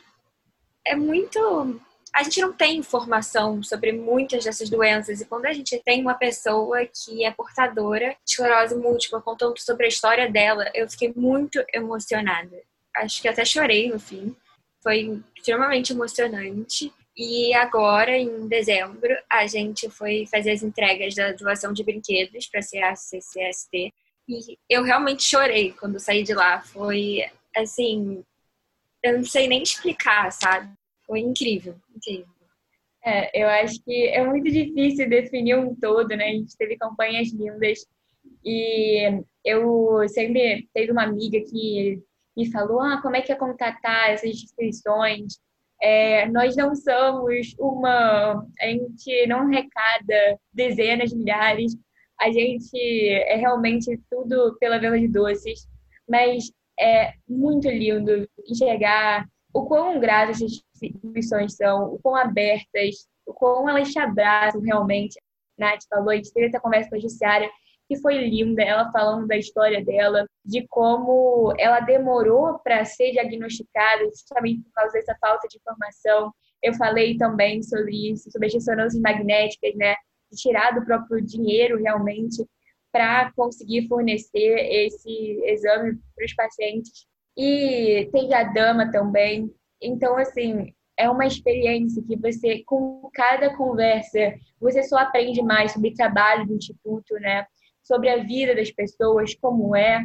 é 0.85 0.95
muito 0.95 1.81
a 2.13 2.24
gente 2.24 2.39
não 2.39 2.53
tem 2.53 2.77
informação 2.77 3.62
sobre 3.62 3.91
muitas 3.91 4.45
dessas 4.45 4.69
doenças 4.69 5.19
e 5.19 5.25
quando 5.25 5.47
a 5.47 5.51
gente 5.51 5.77
tem 5.83 6.01
uma 6.01 6.13
pessoa 6.13 6.85
que 6.85 7.25
é 7.25 7.31
portadora 7.31 8.15
de 8.24 8.31
esclerose 8.31 8.74
múltipla 8.74 9.21
contando 9.21 9.59
sobre 9.59 9.85
a 9.85 9.89
história 9.89 10.31
dela, 10.31 10.71
eu 10.74 10.89
fiquei 10.89 11.12
muito 11.13 11.62
emocionada. 11.74 12.57
Acho 12.95 13.21
que 13.21 13.27
até 13.27 13.43
chorei 13.43 13.89
no 13.89 14.00
fim. 14.00 14.33
Foi 14.81 15.21
extremamente 15.35 15.91
emocionante. 15.91 16.93
E 17.17 17.53
agora, 17.53 18.17
em 18.17 18.47
dezembro, 18.47 19.13
a 19.29 19.45
gente 19.45 19.89
foi 19.89 20.25
fazer 20.25 20.51
as 20.51 20.63
entregas 20.63 21.15
da 21.15 21.33
doação 21.33 21.74
de 21.74 21.83
brinquedos 21.83 22.47
para 22.47 22.62
a 22.62 22.95
CCST 22.95 23.93
e 24.27 24.58
eu 24.70 24.84
realmente 24.84 25.24
chorei 25.24 25.72
quando 25.74 26.00
saí 26.00 26.24
de 26.24 26.34
lá. 26.34 26.62
Foi 26.62 27.20
assim, 27.55 28.24
eu 29.03 29.17
não 29.17 29.24
sei 29.24 29.48
nem 29.48 29.62
explicar, 29.62 30.32
sabe? 30.32 30.74
Foi 31.05 31.20
incrível, 31.20 31.75
incrível. 31.96 32.34
É, 33.03 33.44
eu 33.44 33.48
acho 33.48 33.84
que 33.84 34.08
é 34.08 34.25
muito 34.25 34.50
difícil 34.50 35.08
definir 35.08 35.55
um 35.58 35.75
todo, 35.75 36.08
né? 36.10 36.25
A 36.25 36.34
gente 36.34 36.58
teve 36.58 36.75
campanhas 36.75 37.32
lindas 37.32 37.86
e 38.44 39.24
eu 39.44 40.08
sempre 40.10 40.67
teve 40.74 40.91
uma 40.91 41.03
amiga 41.03 41.39
que 41.39 42.01
me 42.36 42.51
falou, 42.51 42.82
ah, 42.82 43.00
como 43.01 43.15
é 43.15 43.22
que 43.22 43.32
é 43.32 43.36
contatar 43.36 44.10
essas 44.10 44.32
instituições? 44.32 45.39
É, 45.82 46.27
nós 46.29 46.55
não 46.55 46.74
somos 46.75 47.53
uma, 47.60 48.44
a 48.60 48.65
gente 48.65 49.27
não 49.27 49.41
arrecada 49.41 50.39
dezenas, 50.51 51.13
milhares, 51.13 51.75
A 52.19 52.31
gente 52.31 52.77
é 53.27 53.36
realmente 53.36 54.00
tudo 54.10 54.57
pela 54.60 54.79
venda 54.79 55.00
de 55.00 55.07
doces, 55.07 55.67
mas 56.07 56.51
é 56.79 57.13
muito 57.27 57.67
lindo 57.69 58.27
enxergar 58.48 59.25
o 59.53 59.65
quão 59.65 60.00
gratas 60.00 60.41
as 60.41 60.62
instituições 60.84 61.55
são, 61.55 61.93
o 61.93 62.00
quão 62.00 62.15
abertas, 62.15 63.07
o 63.25 63.34
quão 63.34 63.69
elas 63.69 63.91
te 63.91 64.00
abraçam 64.00 64.62
realmente. 64.62 65.19
Nath 65.57 65.84
falou, 65.89 66.10
a 66.10 66.15
gente 66.15 66.34
teve 66.34 66.48
essa 66.48 66.60
conversa 66.60 66.89
com 66.89 66.95
a 66.98 67.00
Jussiara, 67.00 67.50
que 67.88 67.98
foi 67.98 68.17
linda, 68.17 68.63
ela 68.63 68.91
falando 68.91 69.27
da 69.27 69.38
história 69.38 69.84
dela, 69.84 70.25
de 70.43 70.67
como 70.67 71.53
ela 71.57 71.79
demorou 71.79 72.60
para 72.60 72.84
ser 72.84 73.12
diagnosticada 73.12 74.05
justamente 74.05 74.63
por 74.63 74.74
causa 74.74 74.93
dessa 74.93 75.15
falta 75.22 75.48
de 75.48 75.57
informação. 75.57 76.34
Eu 76.62 76.74
falei 76.74 77.15
também 77.15 77.62
sobre 77.62 78.12
isso, 78.12 78.29
sobre 78.31 78.48
as 78.48 78.53
ressonâncias 78.53 79.01
magnéticas, 79.01 79.75
né? 79.75 79.95
Tirar 80.34 80.72
do 80.72 80.86
próprio 80.86 81.22
dinheiro 81.22 81.77
realmente 81.82 82.46
para 82.91 83.32
conseguir 83.34 83.88
fornecer 83.88 84.58
esse 84.86 85.41
exame 85.46 85.98
para 86.15 86.25
os 86.25 86.34
pacientes. 86.34 87.05
E 87.38 88.10
teve 88.12 88.34
a 88.34 88.44
dama 88.44 88.89
também. 88.91 89.53
Então, 89.82 90.15
assim, 90.17 90.74
é 90.98 91.10
uma 91.10 91.25
experiência 91.25 92.01
que 92.01 92.15
você, 92.15 92.63
com 92.65 93.10
cada 93.13 93.55
conversa, 93.58 94.34
você 94.60 94.84
só 94.84 94.98
aprende 94.98 95.41
mais 95.41 95.74
sobre 95.74 95.94
trabalho 95.94 96.48
do 96.48 96.55
Instituto, 96.55 97.15
né? 97.15 97.46
Sobre 97.84 98.10
a 98.10 98.24
vida 98.24 98.55
das 98.55 98.72
pessoas, 98.72 99.36
como 99.36 99.75
é, 99.75 100.01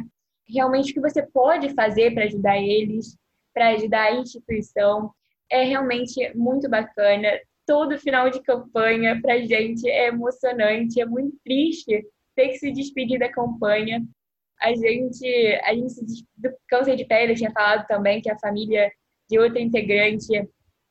realmente 0.47 0.91
o 0.91 0.93
que 0.93 0.99
você 0.99 1.23
pode 1.23 1.73
fazer 1.73 2.13
para 2.13 2.25
ajudar 2.25 2.57
eles, 2.57 3.17
para 3.53 3.69
ajudar 3.69 4.03
a 4.03 4.15
instituição. 4.15 5.11
É 5.49 5.63
realmente 5.63 6.35
muito 6.35 6.69
bacana. 6.69 7.27
Todo 7.65 7.97
final 7.99 8.29
de 8.29 8.41
campanha, 8.41 9.19
para 9.21 9.35
a 9.35 9.39
gente, 9.39 9.87
é 9.89 10.07
emocionante, 10.07 10.99
é 10.99 11.05
muito 11.05 11.37
triste 11.43 12.05
ter 12.35 12.49
que 12.49 12.57
se 12.57 12.71
despedir 12.71 13.19
da 13.19 13.31
campanha. 13.31 14.01
A 14.59 14.73
gente, 14.73 15.25
a 15.63 15.73
gente 15.73 15.89
se 15.89 16.25
do 16.37 16.51
câncer 16.67 16.95
de 16.95 17.05
pele, 17.05 17.33
eu 17.33 17.37
tinha 17.37 17.51
falado 17.51 17.85
também 17.87 18.21
que 18.21 18.29
a 18.29 18.39
família 18.39 18.91
de 19.29 19.39
outra 19.39 19.61
integrante 19.61 20.27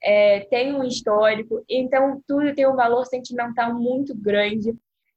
é, 0.02 0.40
tem 0.40 0.74
um 0.74 0.84
histórico, 0.84 1.62
então 1.68 2.22
tudo 2.26 2.54
tem 2.54 2.66
um 2.66 2.74
valor 2.74 3.04
sentimental 3.04 3.74
muito 3.74 4.16
grande. 4.16 4.74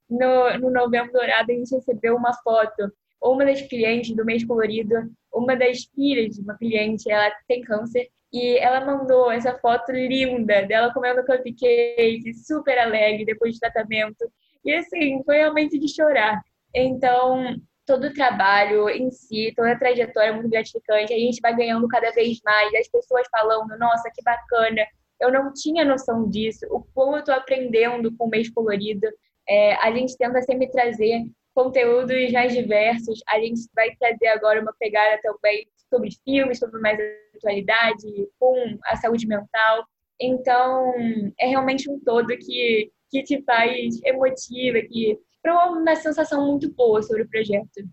No, 0.10 0.58
no 0.60 0.70
Novembro 0.70 1.14
Dourado, 1.14 1.52
a 1.52 1.56
gente 1.56 1.74
recebeu 1.74 2.16
uma 2.16 2.34
foto. 2.44 2.92
Uma 3.22 3.46
das 3.46 3.62
clientes 3.62 4.14
do 4.14 4.26
mês 4.26 4.44
colorido, 4.44 4.94
uma 5.34 5.56
das 5.56 5.86
filhas 5.96 6.36
de 6.36 6.42
uma 6.42 6.58
cliente, 6.58 7.10
ela 7.10 7.32
tem 7.48 7.62
câncer, 7.62 8.10
e 8.34 8.58
ela 8.58 8.84
mandou 8.84 9.32
essa 9.32 9.58
foto 9.60 9.92
linda 9.92 10.64
dela 10.64 10.92
comendo 10.92 11.24
cupcake, 11.24 12.34
super 12.34 12.80
alegre 12.80 13.26
depois 13.26 13.56
do 13.56 13.60
tratamento. 13.60 14.28
E 14.66 14.74
assim, 14.74 15.22
foi 15.24 15.38
realmente 15.38 15.78
de 15.78 15.88
chorar. 15.94 16.42
Então, 16.74 17.56
todo 17.86 18.08
o 18.08 18.14
trabalho 18.14 18.90
em 18.90 19.12
si, 19.12 19.54
toda 19.56 19.74
a 19.74 19.78
trajetória 19.78 20.30
é 20.30 20.34
muito 20.34 20.50
gratificante. 20.50 21.14
A 21.14 21.18
gente 21.18 21.40
vai 21.42 21.56
ganhando 21.56 21.88
cada 21.88 22.12
vez 22.12 22.40
mais, 22.44 22.74
as 22.74 22.88
pessoas 22.88 23.28
falando, 23.30 23.78
nossa, 23.78 24.10
que 24.14 24.24
bacana, 24.24 24.84
eu 25.20 25.32
não 25.32 25.54
tinha 25.54 25.86
noção 25.86 26.28
disso, 26.28 26.66
o 26.72 26.84
como 26.94 27.16
eu 27.16 27.20
estou 27.20 27.36
aprendendo 27.36 28.16
com 28.18 28.26
o 28.26 28.30
mês 28.30 28.50
colorido. 28.50 29.08
É, 29.48 29.76
a 29.76 29.92
gente 29.92 30.18
tenta 30.18 30.42
sempre 30.42 30.72
trazer 30.72 31.24
conteúdos 31.54 32.32
mais 32.32 32.54
diversos. 32.54 33.22
A 33.28 33.40
gente 33.40 33.62
vai 33.76 33.96
trazer 33.96 34.28
agora 34.28 34.60
uma 34.60 34.74
pegada 34.80 35.20
também 35.22 35.68
sobre 35.94 36.10
filmes, 36.24 36.60
sobre 36.60 36.80
mais 36.80 36.98
atualidade, 37.36 38.08
com 38.40 38.78
a 38.86 38.96
saúde 38.96 39.28
mental. 39.28 39.86
Então, 40.20 40.94
é 41.40 41.48
realmente 41.48 41.90
um 41.90 42.00
todo 42.00 42.28
que 42.38 42.92
que 43.14 43.22
te 43.22 43.44
faz 43.44 44.02
emotiva, 44.04 44.82
que 44.90 45.20
promove 45.44 45.80
uma 45.80 45.96
sensação 45.96 46.48
muito 46.48 46.74
boa 46.74 47.00
sobre 47.04 47.22
o 47.22 47.30
projeto. 47.30 47.88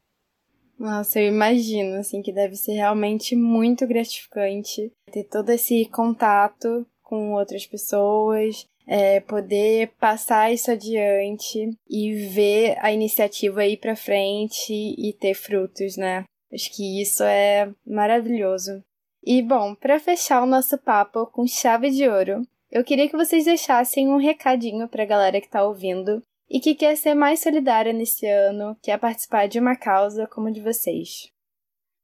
Nossa, 0.79 1.21
eu 1.21 1.29
imagino, 1.29 1.99
assim, 1.99 2.23
que 2.23 2.33
deve 2.33 2.57
ser 2.57 2.73
realmente 2.73 3.37
muito 3.37 3.87
gratificante 3.87 4.91
ter 5.13 5.25
todo 5.25 5.51
esse 5.51 5.85
contato 5.91 6.87
com 7.03 7.35
outras 7.35 7.67
pessoas, 7.67 8.67
é, 8.87 9.21
poder 9.21 9.93
passar 10.01 10.51
isso 10.51 10.71
adiante 10.71 11.71
e 11.89 12.15
ver 12.15 12.77
a 12.79 12.91
iniciativa 12.91 13.67
ir 13.67 13.77
para 13.77 13.95
frente 13.95 14.73
e 14.73 15.13
ter 15.13 15.35
frutos, 15.35 15.99
né? 15.99 16.25
Acho 16.53 16.71
que 16.75 17.01
isso 17.01 17.23
é 17.23 17.73
maravilhoso. 17.87 18.83
E 19.23 19.43
bom, 19.43 19.75
para 19.75 20.01
fechar 20.01 20.43
o 20.43 20.47
nosso 20.47 20.79
papo 20.79 21.27
com 21.27 21.47
chave 21.47 21.91
de 21.91 22.09
ouro, 22.09 22.43
eu 22.71 22.85
queria 22.85 23.09
que 23.09 23.17
vocês 23.17 23.45
deixassem 23.45 24.09
um 24.09 24.17
recadinho 24.17 24.89
para 24.89 25.03
a 25.03 25.07
galera 25.07 25.41
que 25.41 25.47
está 25.47 25.63
ouvindo 25.63 26.23
e 26.49 26.59
que 26.59 26.75
quer 26.75 26.97
ser 26.97 27.15
mais 27.15 27.41
solidária 27.41 27.93
nesse 27.93 28.27
ano, 28.27 28.77
quer 28.83 28.99
participar 28.99 29.47
de 29.47 29.59
uma 29.59 29.77
causa 29.77 30.27
como 30.27 30.49
a 30.49 30.51
de 30.51 30.61
vocês. 30.61 31.31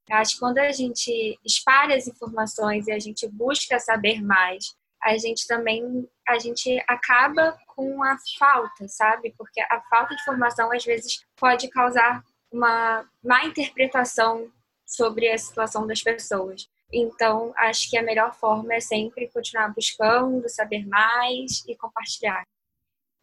Eu 0.09 0.17
acho 0.17 0.35
que 0.35 0.41
quando 0.41 0.59
a 0.59 0.71
gente 0.71 1.39
espalha 1.45 1.97
as 1.97 2.07
informações 2.07 2.87
e 2.87 2.93
a 2.93 2.99
gente 2.99 3.27
busca 3.29 3.79
saber 3.81 4.23
mais, 4.23 4.77
a 5.03 5.17
gente 5.19 5.47
também 5.47 6.09
a 6.29 6.39
gente 6.39 6.83
acaba 6.89 7.57
com 7.75 8.03
a 8.03 8.17
falta, 8.39 8.87
sabe? 8.89 9.35
Porque 9.37 9.61
a 9.61 9.81
falta 9.91 10.15
de 10.15 10.21
informação 10.21 10.71
às 10.73 10.85
vezes 10.85 11.25
pode 11.37 11.69
causar 11.69 12.23
uma 12.57 13.09
má 13.23 13.45
interpretação 13.45 14.51
sobre 14.85 15.29
a 15.29 15.39
situação 15.39 15.87
das 15.87 16.03
pessoas. 16.03 16.69
Então, 16.93 17.53
acho 17.57 17.91
que 17.91 17.99
a 17.99 18.03
melhor 18.03 18.33
forma 18.35 18.75
é 18.75 18.81
sempre 18.81 19.29
continuar 19.29 19.75
buscando, 19.75 20.49
saber 20.49 20.87
mais 20.87 21.65
e 21.69 21.77
compartilhar. 21.77 22.45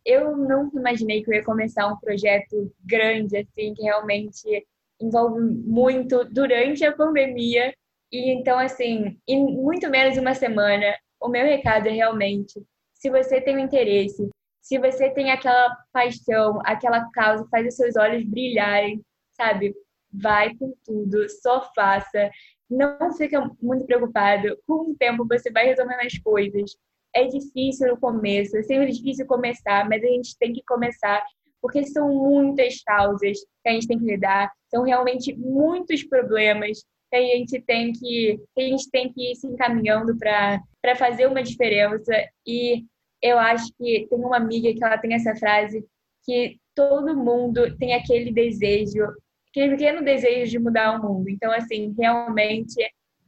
Eu 0.05 0.35
nunca 0.35 0.77
imaginei 0.77 1.23
que 1.23 1.29
eu 1.31 1.35
ia 1.35 1.43
começar 1.43 1.87
um 1.87 1.97
projeto 1.97 2.73
grande, 2.83 3.37
assim, 3.37 3.73
que 3.73 3.83
realmente 3.83 4.67
envolve 5.01 5.39
muito 5.39 6.25
durante 6.25 6.85
a 6.85 6.91
pandemia. 6.91 7.73
E 8.11 8.31
então, 8.31 8.59
assim, 8.59 9.17
em 9.27 9.43
muito 9.45 9.89
menos 9.89 10.13
de 10.13 10.19
uma 10.19 10.35
semana, 10.35 10.95
o 11.21 11.29
meu 11.29 11.45
recado 11.45 11.87
é 11.87 11.91
realmente: 11.91 12.61
se 12.93 13.09
você 13.09 13.39
tem 13.39 13.55
um 13.55 13.59
interesse, 13.59 14.29
se 14.61 14.77
você 14.77 15.09
tem 15.09 15.31
aquela 15.31 15.73
paixão, 15.93 16.59
aquela 16.65 17.09
causa, 17.11 17.47
faz 17.49 17.65
os 17.67 17.75
seus 17.75 17.95
olhos 17.95 18.25
brilharem, 18.25 19.01
sabe? 19.35 19.73
Vai 20.11 20.55
com 20.55 20.73
tudo, 20.85 21.27
só 21.29 21.71
faça 21.73 22.29
não 22.73 23.13
fica 23.13 23.49
muito 23.61 23.85
preocupado. 23.85 24.57
Com 24.67 24.91
o 24.91 24.95
tempo 24.97 25.25
você 25.27 25.51
vai 25.51 25.67
resolvendo 25.67 25.99
as 25.99 26.17
coisas. 26.19 26.75
É 27.15 27.27
difícil 27.27 27.89
no 27.89 27.99
começo, 27.99 28.57
é 28.57 28.63
sempre 28.63 28.91
difícil 28.91 29.27
começar, 29.27 29.87
mas 29.87 30.03
a 30.03 30.07
gente 30.07 30.35
tem 30.39 30.51
que 30.51 30.63
começar 30.65 31.23
porque 31.61 31.85
são 31.85 32.09
muitas 32.09 32.81
causas 32.83 33.37
que 33.39 33.69
a 33.69 33.71
gente 33.71 33.87
tem 33.87 33.97
que 33.97 34.03
lidar, 34.03 34.51
são 34.69 34.83
realmente 34.83 35.33
muitos 35.37 36.03
problemas 36.03 36.83
que 37.09 37.15
a 37.15 37.21
gente 37.21 37.61
tem 37.61 37.93
que, 37.93 38.37
que 38.53 38.61
a 38.61 38.67
gente 38.67 38.89
tem 38.91 39.13
que 39.13 39.31
ir 39.31 39.35
se 39.35 39.47
encaminhando 39.47 40.17
para 40.17 40.95
fazer 40.97 41.27
uma 41.27 41.41
diferença. 41.41 42.11
E 42.45 42.83
eu 43.21 43.39
acho 43.39 43.71
que 43.77 44.07
tem 44.09 44.19
uma 44.19 44.35
amiga 44.35 44.73
que 44.73 44.83
ela 44.83 44.97
tem 44.97 45.13
essa 45.13 45.35
frase 45.35 45.85
que 46.25 46.57
todo 46.75 47.15
mundo 47.15 47.77
tem 47.77 47.93
aquele 47.93 48.33
desejo 48.33 49.05
pequeno 49.53 50.03
desejo 50.03 50.51
de 50.51 50.59
mudar 50.59 50.99
o 50.99 51.01
mundo. 51.01 51.29
Então, 51.29 51.51
assim, 51.51 51.93
realmente, 51.97 52.75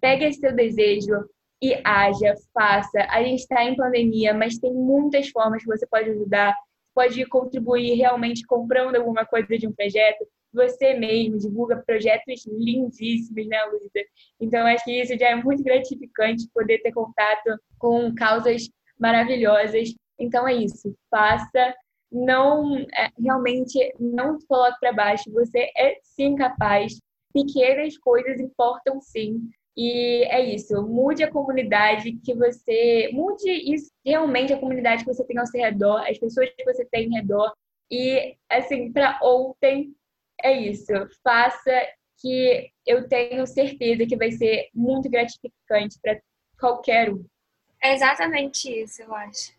pegue 0.02 0.26
esse 0.26 0.40
seu 0.40 0.54
desejo 0.54 1.14
e 1.62 1.80
haja, 1.84 2.34
faça. 2.54 3.06
A 3.10 3.24
gente 3.24 3.40
está 3.40 3.64
em 3.64 3.76
pandemia, 3.76 4.34
mas 4.34 4.58
tem 4.58 4.74
muitas 4.74 5.30
formas 5.30 5.64
que 5.64 5.68
você 5.68 5.86
pode 5.88 6.10
ajudar. 6.10 6.56
Pode 6.94 7.26
contribuir 7.26 7.96
realmente 7.96 8.46
comprando 8.46 8.96
alguma 8.96 9.26
coisa 9.26 9.58
de 9.58 9.68
um 9.68 9.74
projeto. 9.74 10.26
Você 10.54 10.94
mesmo 10.94 11.38
divulga 11.38 11.84
projetos 11.86 12.46
lindíssimos, 12.48 13.48
né, 13.48 13.62
Luísa? 13.66 14.08
Então, 14.40 14.66
acho 14.66 14.86
que 14.86 15.02
isso 15.02 15.18
já 15.18 15.30
é 15.30 15.36
muito 15.36 15.62
gratificante 15.62 16.48
poder 16.54 16.80
ter 16.80 16.94
contato 16.94 17.60
com 17.78 18.14
causas 18.16 18.70
maravilhosas. 18.98 19.94
Então, 20.18 20.48
é 20.48 20.54
isso. 20.54 20.96
Faça, 21.12 21.76
não 22.16 22.78
é, 22.78 23.12
realmente 23.22 23.94
não 24.00 24.40
se 24.40 24.48
coloque 24.48 24.80
para 24.80 24.94
baixo. 24.94 25.32
Você 25.34 25.70
é 25.78 26.00
sim 26.02 26.36
capaz. 26.36 27.00
Pequenas 27.34 27.98
coisas 27.98 28.40
importam 28.40 29.02
sim. 29.02 29.50
E 29.76 30.24
é 30.30 30.42
isso. 30.42 30.82
Mude 30.88 31.24
a 31.24 31.32
comunidade 31.32 32.14
que 32.24 32.34
você. 32.34 33.10
Mude 33.12 33.52
isso, 33.52 33.92
realmente 34.06 34.54
a 34.54 34.60
comunidade 34.60 35.04
que 35.04 35.14
você 35.14 35.26
tem 35.26 35.38
ao 35.38 35.46
seu 35.46 35.62
redor, 35.62 36.06
as 36.08 36.18
pessoas 36.18 36.50
que 36.56 36.64
você 36.64 36.86
tem 36.86 37.08
ao 37.08 37.22
redor. 37.22 37.54
E, 37.92 38.38
assim, 38.50 38.92
para 38.92 39.20
ontem, 39.22 39.94
é 40.42 40.54
isso. 40.54 40.94
Faça 41.22 41.88
que 42.22 42.70
eu 42.88 43.08
tenho 43.10 43.46
certeza 43.46 44.06
que 44.06 44.16
vai 44.16 44.32
ser 44.32 44.70
muito 44.74 45.10
gratificante 45.10 46.00
para 46.02 46.20
qualquer 46.58 47.12
um. 47.12 47.26
É 47.84 47.94
exatamente 47.94 48.72
isso, 48.72 49.02
eu 49.04 49.14
acho. 49.14 49.54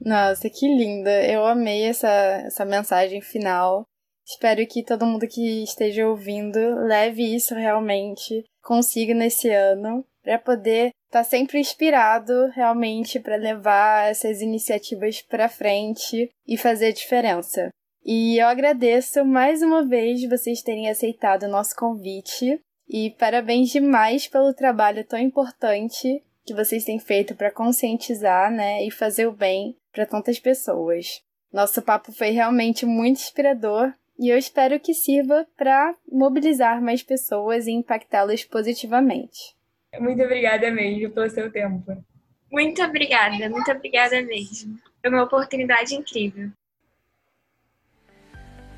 Nossa, 0.00 0.48
que 0.48 0.66
linda! 0.66 1.10
Eu 1.26 1.44
amei 1.46 1.82
essa, 1.82 2.08
essa 2.46 2.64
mensagem 2.64 3.20
final. 3.20 3.84
Espero 4.26 4.66
que 4.66 4.84
todo 4.84 5.06
mundo 5.06 5.28
que 5.28 5.62
esteja 5.62 6.08
ouvindo 6.08 6.58
leve 6.86 7.34
isso 7.34 7.54
realmente, 7.54 8.44
consiga 8.62 9.12
nesse 9.12 9.50
ano, 9.50 10.04
para 10.22 10.38
poder 10.38 10.92
estar 11.06 11.22
tá 11.22 11.24
sempre 11.24 11.58
inspirado 11.58 12.48
realmente 12.54 13.18
para 13.18 13.36
levar 13.36 14.08
essas 14.08 14.40
iniciativas 14.40 15.20
para 15.20 15.48
frente 15.48 16.30
e 16.46 16.56
fazer 16.56 16.92
diferença. 16.92 17.68
E 18.04 18.38
eu 18.40 18.46
agradeço 18.46 19.24
mais 19.24 19.62
uma 19.62 19.84
vez 19.84 20.26
vocês 20.28 20.62
terem 20.62 20.88
aceitado 20.88 21.42
o 21.42 21.48
nosso 21.48 21.74
convite. 21.76 22.60
E 22.88 23.10
parabéns 23.10 23.70
demais 23.70 24.26
pelo 24.26 24.54
trabalho 24.54 25.04
tão 25.04 25.18
importante 25.18 26.22
que 26.44 26.54
vocês 26.54 26.84
têm 26.84 26.98
feito 26.98 27.36
para 27.36 27.50
conscientizar, 27.50 28.50
né, 28.50 28.84
e 28.84 28.90
fazer 28.90 29.28
o 29.28 29.32
bem 29.32 29.76
para 29.92 30.06
tantas 30.06 30.38
pessoas. 30.38 31.22
Nosso 31.52 31.82
papo 31.82 32.12
foi 32.12 32.30
realmente 32.30 32.86
muito 32.86 33.18
inspirador 33.18 33.92
e 34.18 34.28
eu 34.28 34.36
espero 34.36 34.78
que 34.78 34.94
sirva 34.94 35.46
para 35.56 35.94
mobilizar 36.10 36.80
mais 36.82 37.02
pessoas 37.02 37.66
e 37.66 37.72
impactá-las 37.72 38.44
positivamente. 38.44 39.56
Muito 39.98 40.22
obrigada 40.22 40.70
mesmo 40.70 41.10
pelo 41.10 41.30
seu 41.30 41.50
tempo. 41.50 42.04
Muito 42.50 42.82
obrigada, 42.82 43.48
muito 43.48 43.70
obrigada 43.70 44.22
mesmo. 44.22 44.78
Foi 45.00 45.10
uma 45.10 45.24
oportunidade 45.24 45.94
incrível. 45.94 46.50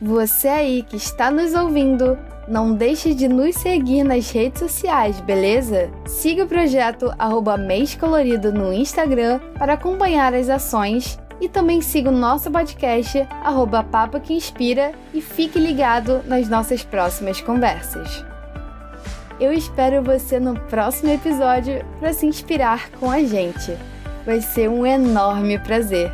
Você 0.04 0.48
aí 0.48 0.82
que 0.82 0.96
está 0.96 1.30
nos 1.30 1.54
ouvindo, 1.54 2.18
não 2.48 2.74
deixe 2.74 3.14
de 3.14 3.28
nos 3.28 3.54
seguir 3.54 4.02
nas 4.02 4.32
redes 4.32 4.58
sociais, 4.58 5.20
beleza? 5.20 5.92
Siga 6.04 6.42
o 6.42 6.48
projeto 6.48 7.14
arroba 7.16 7.56
Mês 7.56 7.94
Colorido 7.94 8.52
no 8.52 8.72
Instagram 8.72 9.38
para 9.56 9.74
acompanhar 9.74 10.34
as 10.34 10.48
ações 10.48 11.20
e 11.40 11.48
também 11.48 11.80
siga 11.80 12.10
o 12.10 12.12
nosso 12.12 12.50
podcast 12.50 13.24
arroba 13.44 13.84
Papo 13.84 14.18
que 14.18 14.34
Inspira 14.34 14.90
e 15.14 15.20
fique 15.20 15.60
ligado 15.60 16.20
nas 16.26 16.48
nossas 16.48 16.82
próximas 16.82 17.40
conversas. 17.40 18.24
Eu 19.38 19.52
espero 19.52 20.02
você 20.02 20.40
no 20.40 20.58
próximo 20.62 21.12
episódio 21.12 21.86
para 22.00 22.12
se 22.12 22.26
inspirar 22.26 22.90
com 22.98 23.08
a 23.08 23.22
gente. 23.22 23.78
Vai 24.26 24.40
ser 24.40 24.68
um 24.68 24.84
enorme 24.84 25.60
prazer. 25.60 26.12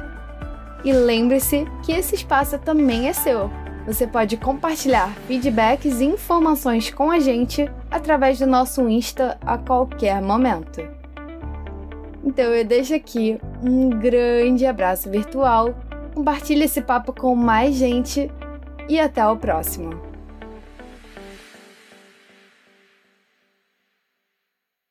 E 0.84 0.92
lembre-se 0.92 1.66
que 1.82 1.92
esse 1.92 2.16
espaço 2.16 2.58
também 2.58 3.08
é 3.08 3.14
seu. 3.14 3.50
Você 3.88 4.06
pode 4.06 4.36
compartilhar 4.36 5.14
feedbacks 5.26 5.98
e 6.00 6.04
informações 6.04 6.90
com 6.92 7.10
a 7.10 7.18
gente 7.18 7.70
através 7.90 8.38
do 8.38 8.46
nosso 8.46 8.86
Insta 8.86 9.38
a 9.40 9.56
qualquer 9.56 10.20
momento. 10.20 10.86
Então 12.22 12.44
eu 12.44 12.66
deixo 12.66 12.94
aqui 12.94 13.40
um 13.62 13.88
grande 13.88 14.66
abraço 14.66 15.10
virtual, 15.10 15.74
compartilhe 16.14 16.64
esse 16.64 16.82
papo 16.82 17.14
com 17.14 17.34
mais 17.34 17.76
gente 17.76 18.30
e 18.90 19.00
até 19.00 19.26
o 19.26 19.38
próximo. 19.38 20.07